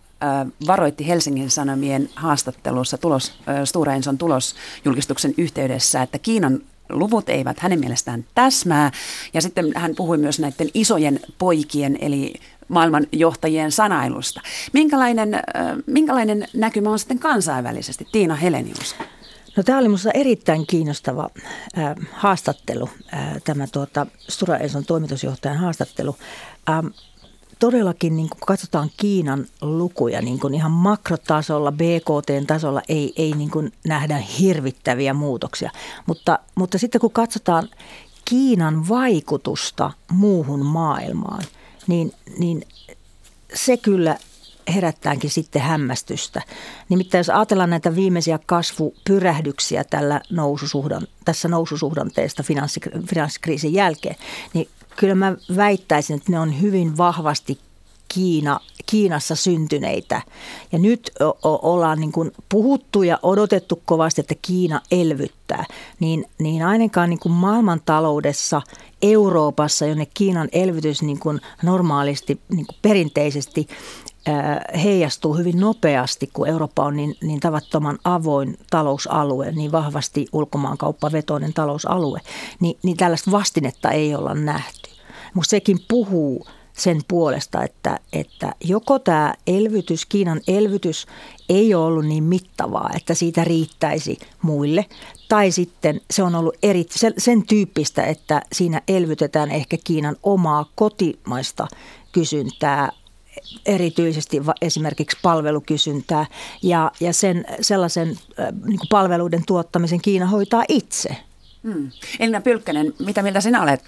varoitti 0.67 1.09
Helsingin 1.09 1.51
Sanomien 1.51 2.09
haastattelussa 2.15 2.99
tulos, 2.99 3.33
Stora 3.65 3.95
Enson 3.95 4.19
tulosjulkistuksen 4.19 5.35
yhteydessä, 5.39 6.03
että 6.03 6.19
Kiinan 6.19 6.61
luvut 6.89 7.29
eivät 7.29 7.61
hänen 7.61 7.81
mielestään 7.81 8.25
täsmää. 8.35 8.91
Ja 9.35 9.43
sitten 9.43 9.73
hän 9.77 9.95
puhui 9.97 10.19
myös 10.19 10.41
näiden 10.41 10.69
isojen 10.75 11.21
poikien, 11.39 11.99
eli 12.01 12.35
maailman 12.69 13.07
johtajien 13.13 13.73
sanailusta. 13.73 14.41
Minkälainen, 14.73 15.43
minkälainen 15.87 16.49
näkymä 16.55 16.91
on 16.91 16.99
sitten 16.99 17.19
kansainvälisesti? 17.19 18.09
Tiina 18.13 18.35
Helenius. 18.35 18.97
No 19.57 19.63
tämä 19.63 19.79
oli 19.79 19.89
minusta 19.89 20.11
erittäin 20.15 20.67
kiinnostava 20.67 21.31
äh, 21.79 21.95
haastattelu, 22.13 22.91
äh, 23.15 23.43
tämä 23.45 23.67
tuota, 23.67 24.07
Stura 24.29 24.57
Enson 24.57 24.85
toimitusjohtajan 24.85 25.57
haastattelu. 25.57 26.17
Ähm, 26.69 26.87
todellakin 27.59 28.17
niin 28.17 28.29
kun 28.29 28.41
katsotaan 28.47 28.91
Kiinan 28.97 29.47
lukuja 29.61 30.23
niin 30.23 30.41
kun 30.41 30.55
ihan 30.55 30.71
makrotasolla, 30.71 31.73
BKT-tasolla 31.73 32.83
ei, 32.89 33.13
ei 33.17 33.33
niin 33.33 33.51
kun 33.51 33.73
nähdä 33.85 34.17
hirvittäviä 34.39 35.15
muutoksia. 35.15 35.71
Mutta, 36.07 36.39
mutta 36.55 36.79
sitten 36.79 37.01
kun 37.01 37.13
katsotaan 37.13 37.69
Kiinan 38.25 38.89
vaikutusta 38.89 39.91
muuhun 40.13 40.67
maailmaan, 40.67 41.45
niin, 41.87 42.13
niin 42.39 42.63
se 43.55 43.77
kyllä 43.77 44.17
herättäänkin 44.75 45.31
sitten 45.31 45.63
hämmästystä. 45.63 46.43
Nimittäin 46.89 47.21
jos 47.21 47.31
ajatellaan 47.31 47.71
näitä 47.71 47.95
viimeisiä 47.95 48.39
kasvupyrähdyksiä 48.47 49.85
tällä 49.85 50.21
noususuhdan, 50.31 51.07
tässä 51.25 51.49
noususuhdanteesta 51.49 52.43
finanssikriisin 53.09 53.73
jälkeen, 53.73 54.17
niin 54.55 54.69
kyllä 54.97 55.15
mä 55.15 55.37
väittäisin, 55.57 56.17
että 56.17 56.33
ne 56.33 56.41
on 56.41 56.61
hyvin 56.61 56.97
vahvasti 56.97 57.59
Kiina, 58.09 58.61
Kiinassa 58.87 59.35
syntyneitä. 59.35 60.23
Ja 60.73 60.79
nyt 60.79 61.11
o- 61.21 61.73
ollaan 61.73 62.01
niin 62.01 62.13
kuin 62.13 62.33
puhuttu 62.49 63.03
ja 63.03 63.19
odotettu 63.23 63.83
kovasti, 63.85 64.21
että 64.21 64.35
Kiina 64.43 64.81
elvyttää. 64.91 65.65
Niin, 66.01 66.25
niin 66.39 66.63
ainakaan 66.63 67.11
niin 67.11 67.19
kuin 67.19 67.33
maailmantaloudessa, 67.33 68.63
Euroopassa, 69.03 69.87
jonne 69.87 70.07
Kiinan 70.15 70.49
elvytys 70.53 71.03
niin 71.03 71.19
kuin 71.19 71.41
normaalisti, 71.63 72.41
niin 72.49 72.67
kuin 72.67 72.77
perinteisesti 72.83 73.67
heijastuu 74.83 75.35
hyvin 75.35 75.61
nopeasti, 75.61 76.31
kun 76.33 76.49
Eurooppa 76.49 76.85
on 76.85 76.97
niin, 76.97 77.15
niin 77.23 77.41
tavattoman 77.41 77.99
avoin 78.05 78.59
talousalue, 78.71 79.53
niin 79.53 79.73
vahvasti 79.73 80.27
ulkomaankauppavetoinen 80.33 81.55
talousalue, 81.55 82.21
niin, 82.61 82.79
niin 82.83 82.97
tällaista 82.97 83.31
vastinetta 83.31 83.91
ei 83.91 84.15
olla 84.15 84.35
nähty. 84.35 84.91
Mutta 85.35 85.51
sekin 85.51 85.79
puhuu 85.89 86.47
sen 86.73 87.01
puolesta, 87.09 87.63
että, 87.63 87.99
että 88.13 88.55
joko 88.65 88.99
tämä 88.99 89.35
elvytys, 89.47 90.07
Kiinan 90.07 90.41
elvytys 90.49 91.07
ei 91.49 91.75
ole 91.75 91.87
ollut 91.87 92.07
niin 92.07 92.25
mittavaa, 92.25 92.91
että 92.97 93.15
siitä 93.15 93.45
riittäisi 93.45 94.19
muille, 94.43 94.87
tai 95.29 95.51
sitten 95.51 96.01
se 96.11 96.23
on 96.23 96.35
ollut 96.35 96.57
eri, 96.63 96.87
sen 97.19 97.47
tyyppistä, 97.47 98.03
että 98.03 98.43
siinä 98.53 98.83
elvytetään 98.89 99.51
ehkä 99.51 99.77
Kiinan 99.85 100.17
omaa 100.23 100.71
kotimaista 100.75 101.67
kysyntää 102.13 102.93
erityisesti 103.67 104.41
esimerkiksi 104.63 105.19
palvelukysyntää 105.23 106.27
ja, 106.63 106.93
ja 107.01 107.13
sen, 107.13 107.45
sellaisen 107.61 108.09
niin 108.65 108.79
kuin 108.79 108.89
palveluiden 108.91 109.43
tuottamisen 109.47 110.01
Kiina 110.01 110.27
hoitaa 110.27 110.65
itse. 110.69 111.17
Hmm. 111.63 111.91
Elina 112.21 112.41
Pylkkänen, 112.41 112.95
mitä 112.99 113.23
mieltä 113.23 113.41
sinä 113.41 113.63
olet 113.63 113.85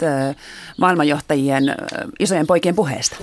maailmanjohtajien 0.78 1.76
isojen 2.18 2.46
poikien 2.46 2.74
puheesta? 2.74 3.16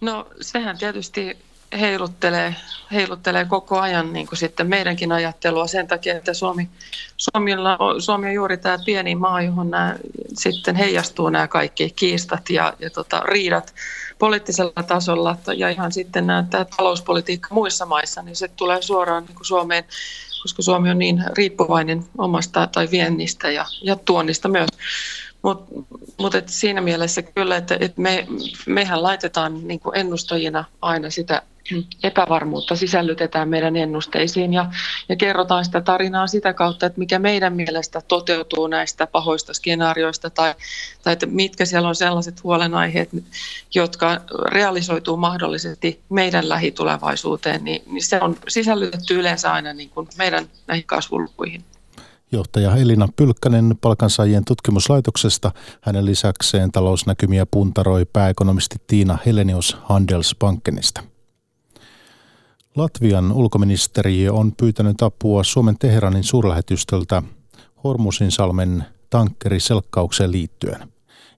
No 0.00 0.26
sehän 0.40 0.78
tietysti 0.78 1.38
heiluttelee, 1.80 2.56
heiluttelee 2.92 3.44
koko 3.44 3.80
ajan 3.80 4.12
niin 4.12 4.26
kuin 4.26 4.38
sitten 4.38 4.66
meidänkin 4.66 5.12
ajattelua 5.12 5.66
sen 5.66 5.88
takia, 5.88 6.16
että 6.16 6.34
Suomi, 6.34 6.68
Suomilla 7.16 7.78
Suomi 7.98 8.26
on 8.26 8.34
juuri 8.34 8.56
tämä 8.56 8.78
pieni 8.84 9.14
maa, 9.14 9.42
johon 9.42 9.70
nämä, 9.70 9.96
sitten 10.34 10.76
heijastuu 10.76 11.28
nämä 11.28 11.48
kaikki 11.48 11.92
kiistat 11.96 12.50
ja, 12.50 12.72
ja 12.78 12.90
tota, 12.90 13.20
riidat 13.20 13.74
poliittisella 14.18 14.82
tasolla 14.82 15.36
ja 15.56 15.68
ihan 15.68 15.92
sitten 15.92 16.26
nämä, 16.26 16.44
tämä 16.50 16.66
talouspolitiikka 16.76 17.54
muissa 17.54 17.86
maissa, 17.86 18.22
niin 18.22 18.36
se 18.36 18.48
tulee 18.48 18.82
suoraan 18.82 19.24
niin 19.24 19.36
kuin 19.36 19.46
Suomeen, 19.46 19.84
koska 20.42 20.62
Suomi 20.62 20.90
on 20.90 20.98
niin 20.98 21.24
riippuvainen 21.36 22.04
omasta 22.18 22.66
tai 22.66 22.88
viennistä 22.90 23.50
ja, 23.50 23.66
ja 23.82 23.96
tuonnista 23.96 24.48
myös. 24.48 24.68
Mutta 25.42 25.74
mut 26.18 26.32
siinä 26.46 26.80
mielessä 26.80 27.22
kyllä, 27.22 27.56
että 27.56 27.76
et 27.80 27.98
me, 27.98 28.26
mehän 28.66 29.02
laitetaan 29.02 29.68
niin 29.68 29.80
ennustajina 29.94 30.64
aina 30.82 31.10
sitä 31.10 31.42
epävarmuutta 32.02 32.76
sisällytetään 32.76 33.48
meidän 33.48 33.76
ennusteisiin 33.76 34.52
ja, 34.52 34.70
ja 35.08 35.16
kerrotaan 35.16 35.64
sitä 35.64 35.80
tarinaa 35.80 36.26
sitä 36.26 36.52
kautta, 36.52 36.86
että 36.86 36.98
mikä 36.98 37.18
meidän 37.18 37.52
mielestä 37.56 38.00
toteutuu 38.08 38.66
näistä 38.66 39.06
pahoista 39.06 39.54
skenaarioista 39.54 40.30
tai, 40.30 40.54
tai 41.02 41.12
että 41.12 41.26
mitkä 41.26 41.64
siellä 41.64 41.88
on 41.88 41.94
sellaiset 41.94 42.44
huolenaiheet, 42.44 43.10
jotka 43.74 44.20
realisoituu 44.46 45.16
mahdollisesti 45.16 46.00
meidän 46.08 46.48
lähitulevaisuuteen, 46.48 47.64
niin, 47.64 47.82
niin 47.86 48.04
se 48.04 48.20
on 48.20 48.36
sisällytetty 48.48 49.14
yleensä 49.14 49.52
aina 49.52 49.72
niin 49.72 49.90
kuin 49.90 50.08
meidän 50.18 50.48
näihin 50.66 50.86
kasvulukuihin 50.86 51.64
johtaja 52.32 52.76
Elina 52.76 53.08
Pylkkänen 53.16 53.74
palkansaajien 53.80 54.44
tutkimuslaitoksesta. 54.44 55.50
Hänen 55.80 56.04
lisäkseen 56.04 56.72
talousnäkymiä 56.72 57.46
puntaroi 57.50 58.04
pääekonomisti 58.12 58.76
Tiina 58.86 59.18
Helenius 59.26 59.76
Handelsbankenista. 59.82 61.13
Latvian 62.76 63.32
ulkoministeriö 63.32 64.32
on 64.32 64.52
pyytänyt 64.56 65.02
apua 65.02 65.44
Suomen 65.44 65.78
Teheranin 65.78 66.24
suurlähetystöltä 66.24 67.22
Hormusinsalmen 67.84 68.84
tankkeriselkkaukseen 69.10 70.32
liittyen. 70.32 70.88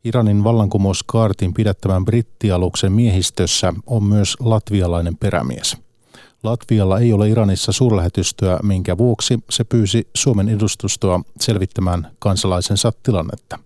Iranin 0.04 0.44
vallankumouskaartin 0.44 1.54
pidättävän 1.54 2.04
brittialuksen 2.04 2.92
miehistössä 2.92 3.72
on 3.86 4.04
myös 4.04 4.36
latvialainen 4.40 5.16
perämies. 5.16 5.76
Latvialla 6.42 6.98
ei 6.98 7.12
ole 7.12 7.28
Iranissa 7.28 7.72
suurlähetystöä, 7.72 8.58
minkä 8.62 8.98
vuoksi 8.98 9.38
se 9.50 9.64
pyysi 9.64 10.08
Suomen 10.14 10.48
edustustoa 10.48 11.20
selvittämään 11.40 12.10
kansalaisensa 12.18 12.92
tilannetta. 13.02 13.58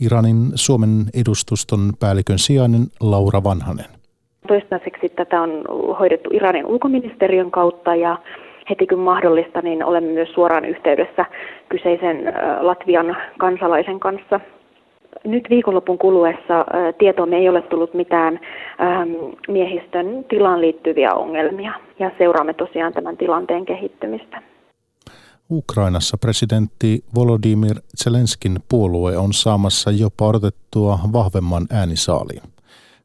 Iranin 0.00 0.52
Suomen 0.54 1.10
edustuston 1.14 1.92
päällikön 2.00 2.38
sijainen 2.38 2.88
Laura 3.00 3.44
Vanhanen. 3.44 4.01
Toistaiseksi 4.52 5.08
tätä 5.08 5.40
on 5.40 5.64
hoidettu 5.98 6.30
Iranin 6.32 6.66
ulkoministeriön 6.66 7.50
kautta 7.50 7.94
ja 7.94 8.18
heti 8.70 8.86
kun 8.86 8.98
mahdollista, 8.98 9.62
niin 9.62 9.84
olemme 9.84 10.12
myös 10.12 10.28
suoraan 10.34 10.64
yhteydessä 10.64 11.24
kyseisen 11.68 12.32
Latvian 12.60 13.16
kansalaisen 13.38 14.00
kanssa. 14.00 14.40
Nyt 15.24 15.44
viikonlopun 15.50 15.98
kuluessa 15.98 16.64
tietoomme 16.98 17.36
ei 17.36 17.48
ole 17.48 17.62
tullut 17.62 17.94
mitään 17.94 18.40
miehistön 19.48 20.24
tilaan 20.28 20.60
liittyviä 20.60 21.14
ongelmia 21.14 21.72
ja 21.98 22.10
seuraamme 22.18 22.54
tosiaan 22.54 22.92
tämän 22.92 23.16
tilanteen 23.16 23.64
kehittymistä. 23.64 24.42
Ukrainassa 25.50 26.16
presidentti 26.20 27.04
Volodymyr 27.14 27.76
Zelenskin 28.04 28.56
puolue 28.68 29.16
on 29.16 29.32
saamassa 29.32 29.90
jopa 29.90 30.28
odotettua 30.28 30.98
vahvemman 31.12 31.66
äänisaaliin. 31.70 32.42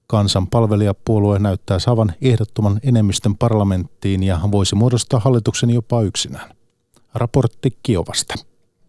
Kansanpalvelijapuolue 0.07 1.39
näyttää 1.39 1.79
saavan 1.79 2.13
ehdottoman 2.21 2.79
enemmistön 2.83 3.37
parlamenttiin 3.37 4.23
ja 4.23 4.39
voisi 4.51 4.75
muodostaa 4.75 5.19
hallituksen 5.19 5.69
jopa 5.69 6.01
yksinään. 6.01 6.55
Raportti 7.13 7.77
Kiovasta. 7.83 8.33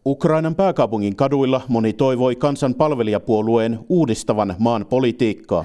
Ukrainan 0.06 0.54
pääkaupungin 0.54 1.16
kaduilla 1.16 1.61
moni 1.68 1.92
toivoi 1.92 2.37
kansan 2.37 2.74
palvelijapuolueen 2.74 3.78
uudistavan 3.88 4.54
maan 4.58 4.87
politiikkaa. 4.87 5.64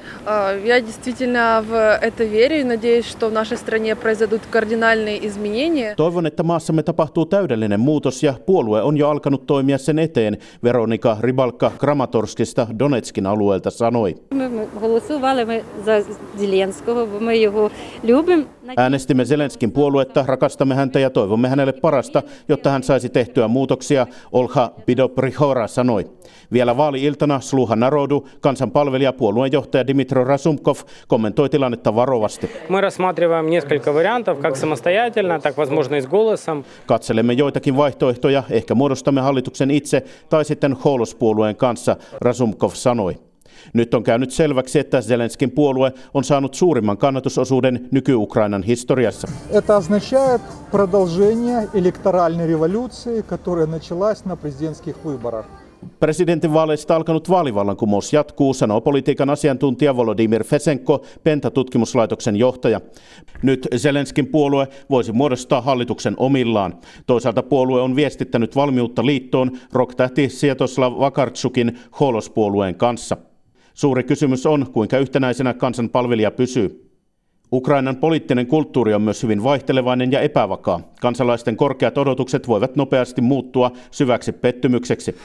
Toivon, 5.96 6.26
että 6.26 6.44
maassamme 6.44 6.84
tapahtuu 6.84 7.26
täydellinen 7.26 7.80
muutos 7.80 8.24
ja 8.24 8.34
puolue 8.46 8.82
on 8.82 8.98
jo 8.98 9.10
alkanut 9.10 9.48
toimia 9.48 9.78
sen 9.78 10.00
eteen, 10.00 10.38
Veronika 10.64 11.18
Ribalka 11.20 11.72
Kramatorskista 11.80 12.68
Donetskin 12.80 13.26
alueelta 13.26 13.70
sanoi. 13.70 14.16
Äänestimme 18.78 19.26
Zelenskin 19.26 19.72
puoluetta, 19.72 20.24
rakastamme 20.28 20.76
häntä 20.76 21.00
ja 21.00 21.10
toivomme 21.10 21.50
hänelle 21.50 21.74
parasta, 21.74 22.24
jotta 22.50 22.70
hän 22.70 22.84
saisi 22.84 23.10
tehtyä 23.10 23.48
muutoksia 23.48 24.08
Olha 24.32 24.72
Bidoprihora 24.86 25.68
sanoi. 25.68 26.06
Vielä 26.54 26.78
vaali-iltana 26.78 27.40
Sluha 27.40 27.76
Narodu, 27.76 28.28
kansanpalvelijapuolueen 28.42 29.52
johtaja 29.52 29.88
Dimitro 29.88 30.24
Rasumkov, 30.24 30.76
kommentoi 31.08 31.50
tilannetta 31.50 31.96
varovasti. 31.96 32.50
Katselemme 36.86 37.34
joitakin 37.34 37.78
vaihtoehtoja, 37.78 38.44
ehkä 38.50 38.76
muodostamme 38.76 39.22
hallituksen 39.22 39.72
itse 39.72 40.04
tai 40.30 40.46
sitten 40.46 40.74
Holos-puolueen 40.74 41.56
kanssa, 41.56 41.96
Rasumkov 42.22 42.70
sanoi. 42.74 43.33
Nyt 43.73 43.95
on 43.95 44.03
käynyt 44.03 44.31
selväksi, 44.31 44.79
että 44.79 45.01
Zelenskin 45.01 45.51
puolue 45.51 45.93
on 46.15 46.25
saanut 46.25 46.55
suurimman 46.55 46.99
kannatusosuuden 46.99 47.89
nyky-Ukrainan 47.91 48.63
historiassa. 48.63 49.29
Это 49.51 49.77
означает 49.77 50.41
продолжение 50.71 51.69
электоральной 51.75 52.47
революции, 52.47 53.23
которая 53.23 53.67
началась 53.67 54.25
на 54.25 54.37
президентских 54.37 54.97
выборах. 55.05 55.47
Presidentinvaaleista 56.01 56.97
alkanut 56.97 57.31
vaalivallankumous 57.31 58.13
jatkuu, 58.13 58.55
sanoo 58.55 58.81
politiikan 58.81 59.31
asiantuntija 59.31 59.97
Volodymyr 59.97 60.45
Fesenko, 60.45 61.05
Penta-tutkimuslaitoksen 61.25 62.37
johtaja. 62.37 62.81
Nyt 63.43 63.69
Zelenskin 63.77 64.27
puolue 64.27 64.69
voisi 64.91 65.13
muodostaa 65.13 65.61
hallituksen 65.61 66.15
omillaan. 66.17 66.75
Toisaalta 67.07 67.43
puolue 67.43 67.81
on 67.81 67.97
viestittänyt 67.97 68.57
valmiutta 68.57 69.07
liittoon 69.07 69.51
rocktähti 69.73 70.29
Sietoslav 70.29 70.99
Vakartsukin 70.99 71.79
Holos-puolueen 72.01 72.75
kanssa. 72.75 73.17
Suuri 73.74 74.04
kysymys 74.04 74.46
on, 74.46 74.66
kuinka 74.72 74.98
yhtenäisenä 74.98 75.54
kansan 75.54 75.90
palvelija 75.90 76.32
pysyy. 76.32 76.90
Ukrainan 77.54 77.96
poliittinen 77.96 78.48
kulttuuri 78.48 78.94
on 78.94 79.02
myös 79.02 79.24
hyvin 79.24 79.44
vaihtelevainen 79.44 80.12
ja 80.12 80.20
epävakaa. 80.20 80.80
Kansalaisten 81.02 81.58
korkeat 81.58 81.98
odotukset 81.98 82.48
voivat 82.48 82.76
nopeasti 82.76 83.22
muuttua 83.22 83.72
syväksi 83.92 84.32
pettymykseksi. 84.32 85.16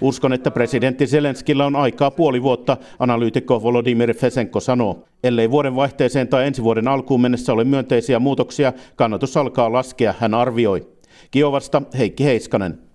Uskon, 0.00 0.32
että 0.32 0.50
presidentti 0.50 1.06
Zelenskillä 1.06 1.66
on 1.66 1.76
aikaa 1.76 2.10
puoli 2.10 2.42
vuotta, 2.42 2.76
analyytikko 2.98 3.62
Volodymyr 3.62 4.14
Fesenko 4.14 4.60
sanoo. 4.60 5.04
Ellei 5.24 5.50
vuoden 5.50 5.76
vaihteeseen 5.76 6.28
tai 6.28 6.46
ensi 6.46 6.62
vuoden 6.62 6.88
alkuun 6.88 7.20
mennessä 7.20 7.52
ole 7.52 7.64
myönteisiä 7.64 8.18
muutoksia, 8.18 8.72
kannatus 8.96 9.36
alkaa 9.36 9.72
laskea, 9.72 10.14
hän 10.18 10.34
arvioi. 10.34 10.88
Kiovasta 11.30 11.82
Heikki 11.98 12.24
Heiskanen. 12.24 12.89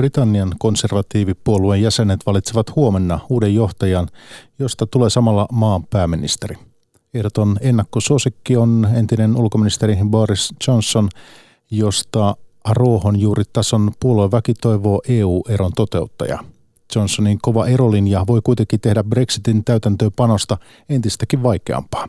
Britannian 0.00 0.52
konservatiivipuolueen 0.58 1.82
jäsenet 1.82 2.20
valitsevat 2.26 2.76
huomenna 2.76 3.20
uuden 3.28 3.54
johtajan, 3.54 4.08
josta 4.58 4.86
tulee 4.86 5.10
samalla 5.10 5.46
maan 5.52 5.84
pääministeri. 5.86 6.56
Ehdoton 7.14 7.56
ennakkosuosikki 7.60 8.56
on 8.56 8.88
entinen 8.94 9.36
ulkoministeri 9.36 9.98
Boris 10.10 10.54
Johnson, 10.66 11.08
josta 11.70 12.36
ruohonjuuritason 12.70 13.92
puolueväki 14.00 14.54
toivoo 14.54 15.02
EU-eron 15.08 15.72
toteuttaja. 15.76 16.38
Johnsonin 16.96 17.38
kova 17.42 17.66
erolinja 17.66 18.24
voi 18.26 18.40
kuitenkin 18.44 18.80
tehdä 18.80 19.04
Brexitin 19.04 19.64
täytäntöönpanosta 19.64 20.58
entistäkin 20.88 21.42
vaikeampaa. 21.42 22.08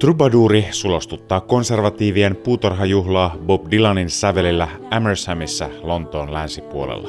Troubadouri 0.00 0.66
sulostuttaa 0.70 1.40
konservatiivien 1.40 2.36
puutorhajuhlaa 2.36 3.36
Bob 3.46 3.70
Dylanin 3.70 4.10
sävelillä 4.10 4.68
Amersamissa 4.90 5.68
Lontoon 5.82 6.32
länsipuolella. 6.32 7.08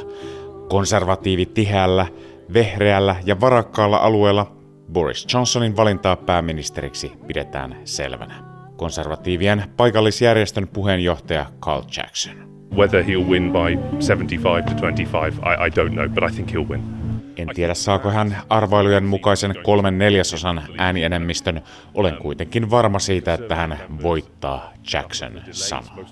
Konservatiivit 0.69 1.53
tiheällä, 1.53 2.07
vehreällä 2.53 3.15
ja 3.25 3.39
varakkaalla 3.39 3.97
alueella 3.97 4.55
Boris 4.93 5.27
Johnsonin 5.33 5.77
valintaa 5.77 6.15
pääministeriksi 6.15 7.11
pidetään 7.27 7.77
selvänä. 7.85 8.43
Konservatiivien 8.77 9.63
paikallisjärjestön 9.77 10.67
puheenjohtaja 10.67 11.45
Carl 11.61 11.83
Jackson. 11.97 12.35
Whether 12.75 13.03
he'll 13.03 13.29
win 13.29 13.51
by 13.51 13.99
75 13.99 14.75
to 14.75 14.81
25, 14.81 15.37
I, 15.37 15.67
I 15.67 15.69
don't 15.69 15.93
know, 15.93 16.09
but 16.09 16.23
I 16.31 16.35
think 16.35 16.51
he'll 16.51 16.69
win. 16.69 17.00
En 17.37 17.47
tiedä, 17.55 17.73
saako 17.73 18.09
hän 18.09 18.37
arvailujen 18.49 19.03
mukaisen 19.03 19.55
kolmen 19.63 19.97
neljäsosan 19.97 20.61
äänienemmistön. 20.77 21.61
Olen 21.93 22.17
kuitenkin 22.17 22.71
varma 22.71 22.99
siitä, 22.99 23.33
että 23.33 23.55
hän 23.55 23.79
voittaa, 24.03 24.73
Jackson 24.93 25.41
sanoo. 25.51 26.05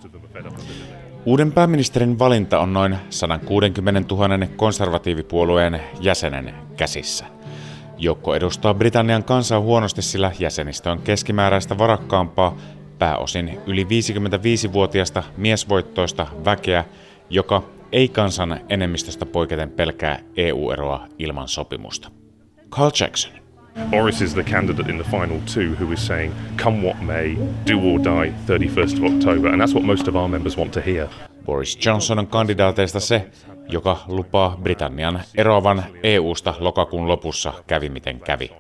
Uuden 1.26 1.52
pääministerin 1.52 2.20
valinta 2.20 2.60
on 2.60 2.74
noin 2.74 2.98
160 3.10 4.16
000 4.16 4.48
konservatiivipuolueen 4.56 5.82
jäsenen 6.00 6.54
käsissä. 6.78 7.26
Joukko 7.98 8.36
edustaa 8.36 8.74
Britannian 8.74 9.24
kansaa 9.24 9.60
huonosti, 9.60 10.02
sillä 10.02 10.32
jäsenistö 10.40 10.92
on 10.92 11.02
keskimääräistä 11.02 11.78
varakkaampaa, 11.78 12.58
pääosin 13.00 13.60
yli 13.68 13.84
55-vuotiaista 13.84 15.24
miesvoittoista 15.38 16.28
väkeä, 16.46 16.86
joka 17.30 17.64
ei 17.92 18.10
kansan 18.10 18.60
enemmistöstä 18.70 19.26
poiketen 19.26 19.72
pelkää 19.72 20.20
EU-eroa 20.38 21.08
ilman 21.20 21.48
sopimusta. 21.48 22.12
Carl 22.70 22.92
Jackson. 23.00 23.32
Boris 23.92 24.22
is 24.22 24.34
the 24.34 24.44
candidate 24.44 24.92
in 24.92 25.04
the 25.04 25.12
final 25.12 25.40
two 25.54 25.86
who 25.86 25.94
is 25.94 26.08
saying, 26.08 26.34
come 26.64 26.88
what 26.88 27.02
may, 27.02 27.36
do 27.72 27.80
or 27.80 28.00
die 28.04 28.34
31st 28.48 28.98
of 28.98 29.14
October, 29.14 29.54
and 29.54 29.62
that's 29.62 29.74
what 29.74 29.86
most 29.86 30.08
of 30.08 30.16
our 30.16 30.28
members 30.28 30.58
want 30.58 30.72
to 30.72 30.82
hear. 30.86 31.08
Boris 31.46 31.86
Johnson 31.86 32.20
on 32.20 32.28
kandidaateista 32.28 33.00
se, 33.00 33.30
joka 33.70 33.98
lupaa 34.08 34.58
Britannian 34.64 35.22
eroavan 35.38 35.84
EU-sta 36.04 36.56
lokakuun 36.60 37.08
lopussa 37.08 37.54
kävi 37.68 37.90
miten 37.90 38.20
kävi. 38.20 38.52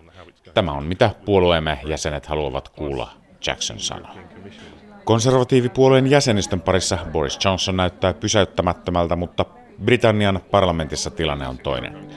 Tämä 0.54 0.72
on 0.72 0.84
mitä 0.84 1.12
puolueemme 1.26 1.80
jäsenet 1.86 2.26
haluavat 2.26 2.70
kuulla, 2.70 3.12
Jackson 3.46 3.80
sanoi. 3.80 4.15
Konservatiivipuolueen 5.10 6.08
jäsenistön 6.08 6.62
parissa 6.62 6.98
Boris 7.12 7.39
Johnson 7.45 7.78
näyttää 7.78 8.13
pysäyttämättömältä, 8.13 9.15
mutta 9.15 9.45
Britannian 9.86 10.39
parlamentissa 10.52 11.12
tilanne 11.12 11.48
on 11.48 11.58
toinen. 11.58 12.10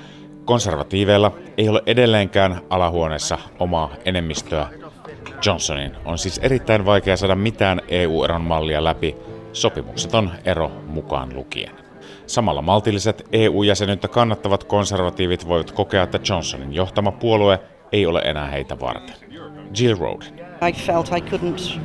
Konservatiiveilla 0.45 1.33
ei 1.57 1.69
ole 1.69 1.83
edelleenkään 1.87 2.61
alahuoneessa 2.71 3.39
omaa 3.59 3.91
enemmistöä. 4.05 4.67
Johnsonin 5.47 5.93
on 6.05 6.19
siis 6.19 6.39
erittäin 6.39 6.85
vaikea 6.85 7.17
saada 7.17 7.35
mitään 7.35 7.81
EU-eron 7.89 8.43
mallia 8.43 8.85
läpi, 8.85 9.17
sopimukseton 9.53 10.31
ero 10.45 10.73
mukaan 10.87 11.35
lukien. 11.37 11.75
Samalla 12.27 12.63
maltilliset 12.63 13.29
EU-jäsenyyttä 13.33 14.09
kannattavat 14.09 14.65
konservatiivit 14.65 15.49
voivat 15.49 15.71
kokea, 15.71 16.03
että 16.03 16.19
Johnsonin 16.29 16.75
johtama 16.75 17.13
puolue 17.13 17.61
ei 17.93 18.07
ole 18.07 18.21
enää 18.25 18.47
heitä 18.47 18.81
varten. 18.81 19.17
Jill 19.79 19.99
Roden. 19.99 20.41
I 20.69 20.73
felt 20.73 21.09
I 21.09 21.21
couldn't 21.21 21.81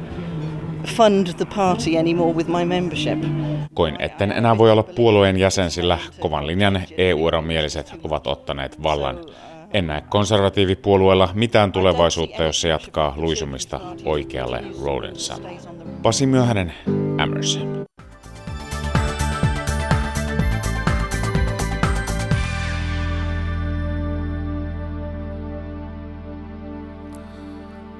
fund 0.95 1.28
the 1.28 1.45
party 1.56 1.97
anymore 1.97 2.34
with 2.34 2.50
my 2.50 2.65
membership. 2.65 3.19
Koin, 3.73 3.95
etten 4.00 4.32
enää 4.32 4.58
voi 4.58 4.71
olla 4.71 4.84
puolueen 4.84 5.38
jäsen, 5.38 5.71
sillä 5.71 6.00
kovan 6.19 6.47
linjan 6.47 6.82
EU-eromieliset 6.97 7.93
ovat 8.04 8.28
ottaneet 8.28 8.84
vallan. 8.84 9.19
En 9.73 9.88
näe 9.88 10.02
konservatiivipuolueella 10.10 11.30
mitään 11.34 11.71
tulevaisuutta, 11.71 12.43
jos 12.43 12.62
se 12.62 12.69
jatkaa 12.69 13.13
luisumista 13.17 13.80
oikealle, 14.06 14.63
Roden. 14.84 15.13
Pasi 16.02 16.26
Myöhänen, 16.26 16.73
Emerson. 17.23 17.86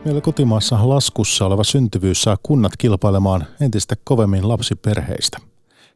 Meillä 0.08 0.22
kotimaassa 0.22 0.90
laskussa 0.90 1.46
oleva 1.46 1.64
syntyvyys 1.64 2.22
saa 2.22 2.38
kunnat 2.44 2.78
kilpailemaan 2.78 3.46
entistä 3.62 3.96
kovemmin 4.04 4.48
lapsiperheistä. 4.48 5.38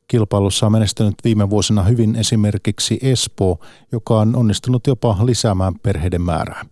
Kilpailussa 0.07 0.65
on 0.65 0.71
menestynyt 0.71 1.15
viime 1.23 1.49
vuosina 1.49 1.83
hyvin 1.83 2.15
esimerkiksi 2.15 2.99
Espoo, 3.01 3.59
joka 3.91 4.19
on 4.19 4.35
onnistunut 4.35 4.87
jopa 4.87 5.17
lisäämään 5.25 5.79
perheiden 5.79 6.21
määrää. 6.21 6.65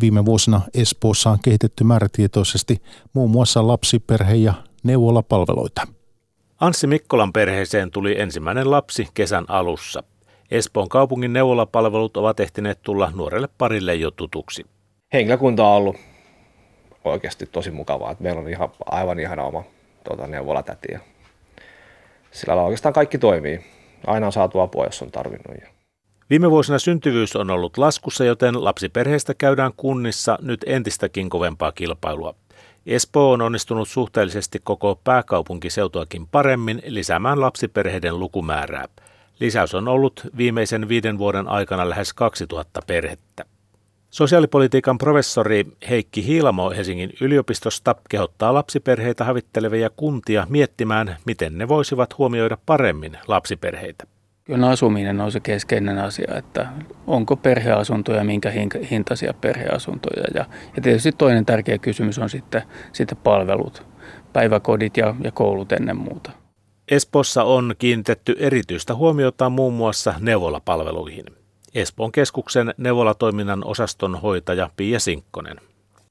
Viime 0.00 0.24
vuosina 0.24 0.60
Espoossa 0.74 1.30
on 1.30 1.38
kehitetty 1.44 1.84
määrätietoisesti 1.84 2.82
muun 3.12 3.30
muassa 3.30 3.66
lapsiperhe- 3.66 4.34
ja 4.34 4.54
neuvolapalveluita. 4.82 5.82
Anssi 6.60 6.86
Mikkolan 6.86 7.32
perheeseen 7.32 7.90
tuli 7.90 8.20
ensimmäinen 8.20 8.70
lapsi 8.70 9.08
kesän 9.14 9.44
alussa. 9.48 10.02
Espoon 10.50 10.88
kaupungin 10.88 11.32
neuvolapalvelut 11.32 12.16
ovat 12.16 12.40
ehtineet 12.40 12.82
tulla 12.82 13.12
nuorelle 13.14 13.48
parille 13.58 13.94
jo 13.94 14.10
tutuksi. 14.10 14.66
Henkilökunta 15.12 15.64
on 15.64 15.76
ollut 15.76 15.96
oikeasti 17.04 17.46
tosi 17.46 17.70
mukavaa. 17.70 18.10
Että 18.10 18.22
meillä 18.22 18.40
on 18.40 18.48
ihan, 18.48 18.68
aivan 18.86 19.20
ihana 19.20 19.42
oma 19.42 19.64
tuota, 20.04 20.26
neuvolatäti 20.26 20.88
ja 20.92 21.00
sillä 22.30 22.50
lailla 22.56 22.66
oikeastaan 22.66 22.92
kaikki 22.92 23.18
toimii. 23.18 23.60
Aina 24.06 24.26
on 24.26 24.32
saatu 24.32 24.60
apua, 24.60 24.84
jos 24.84 25.02
on 25.02 25.10
tarvinnut. 25.10 25.74
Viime 26.30 26.50
vuosina 26.50 26.78
syntyvyys 26.78 27.36
on 27.36 27.50
ollut 27.50 27.78
laskussa, 27.78 28.24
joten 28.24 28.64
lapsiperheistä 28.64 29.34
käydään 29.34 29.72
kunnissa 29.76 30.38
nyt 30.42 30.60
entistäkin 30.66 31.30
kovempaa 31.30 31.72
kilpailua. 31.72 32.34
Espoo 32.86 33.32
on 33.32 33.42
onnistunut 33.42 33.88
suhteellisesti 33.88 34.60
koko 34.64 35.00
pääkaupunkiseutuakin 35.04 36.26
paremmin 36.26 36.82
lisäämään 36.86 37.40
lapsiperheiden 37.40 38.20
lukumäärää. 38.20 38.84
Lisäys 39.40 39.74
on 39.74 39.88
ollut 39.88 40.26
viimeisen 40.36 40.88
viiden 40.88 41.18
vuoden 41.18 41.48
aikana 41.48 41.88
lähes 41.88 42.12
2000 42.12 42.80
perhettä. 42.86 43.44
Sosiaalipolitiikan 44.14 44.98
professori 44.98 45.66
Heikki 45.90 46.26
Hiilamo 46.26 46.70
Helsingin 46.70 47.12
yliopistosta 47.20 47.94
kehottaa 48.08 48.54
lapsiperheitä 48.54 49.24
havittelevia 49.24 49.90
kuntia 49.96 50.46
miettimään, 50.50 51.16
miten 51.26 51.58
ne 51.58 51.68
voisivat 51.68 52.18
huomioida 52.18 52.58
paremmin 52.66 53.18
lapsiperheitä. 53.28 54.04
Kyllä 54.44 54.68
asuminen 54.68 55.20
on 55.20 55.32
se 55.32 55.40
keskeinen 55.40 55.98
asia, 55.98 56.34
että 56.36 56.66
onko 57.06 57.36
perheasuntoja, 57.36 58.24
minkä 58.24 58.52
hintaisia 58.90 59.34
perheasuntoja. 59.40 60.24
Ja, 60.34 60.44
ja 60.76 60.82
tietysti 60.82 61.12
toinen 61.12 61.46
tärkeä 61.46 61.78
kysymys 61.78 62.18
on 62.18 62.30
sitten, 62.30 62.62
sitten 62.92 63.18
palvelut, 63.18 63.86
päiväkodit 64.32 64.96
ja, 64.96 65.14
ja 65.24 65.32
koulut 65.32 65.72
ennen 65.72 65.96
muuta. 65.96 66.30
Espossa 66.90 67.44
on 67.44 67.74
kiinnitetty 67.78 68.36
erityistä 68.38 68.94
huomiota 68.94 69.50
muun 69.50 69.74
muassa 69.74 70.14
neuvolapalveluihin. 70.20 71.43
Espoon 71.74 72.12
keskuksen 72.12 72.74
neuvolatoiminnan 72.76 73.64
osaston 73.64 74.20
hoitaja 74.20 74.70
Pia 74.76 75.00
Sinkkonen. 75.00 75.56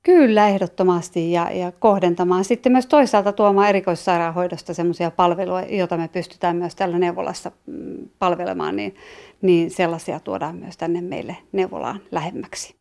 Kyllä, 0.04 0.48
ehdottomasti 0.48 1.32
ja, 1.32 1.52
ja 1.52 1.72
kohdentamaan 1.72 2.46
sitten 2.46 2.72
myös 2.72 2.86
toisaalta 2.86 3.32
tuomaan 3.32 3.70
erikoissairaanhoidosta 3.70 4.74
sellaisia 4.74 5.12
palveluja, 5.12 5.66
joita 5.76 5.98
me 5.98 6.08
pystytään 6.08 6.56
myös 6.56 6.76
tällä 6.76 7.00
neuvolassa 7.00 7.52
mm, 7.66 8.10
palvelemaan, 8.20 8.76
niin, 8.76 8.96
niin 9.42 9.72
sellaisia 9.72 10.20
tuodaan 10.20 10.56
myös 10.56 10.78
tänne 10.78 11.02
meille 11.02 11.38
neuvolaan 11.52 12.00
lähemmäksi. 12.12 12.76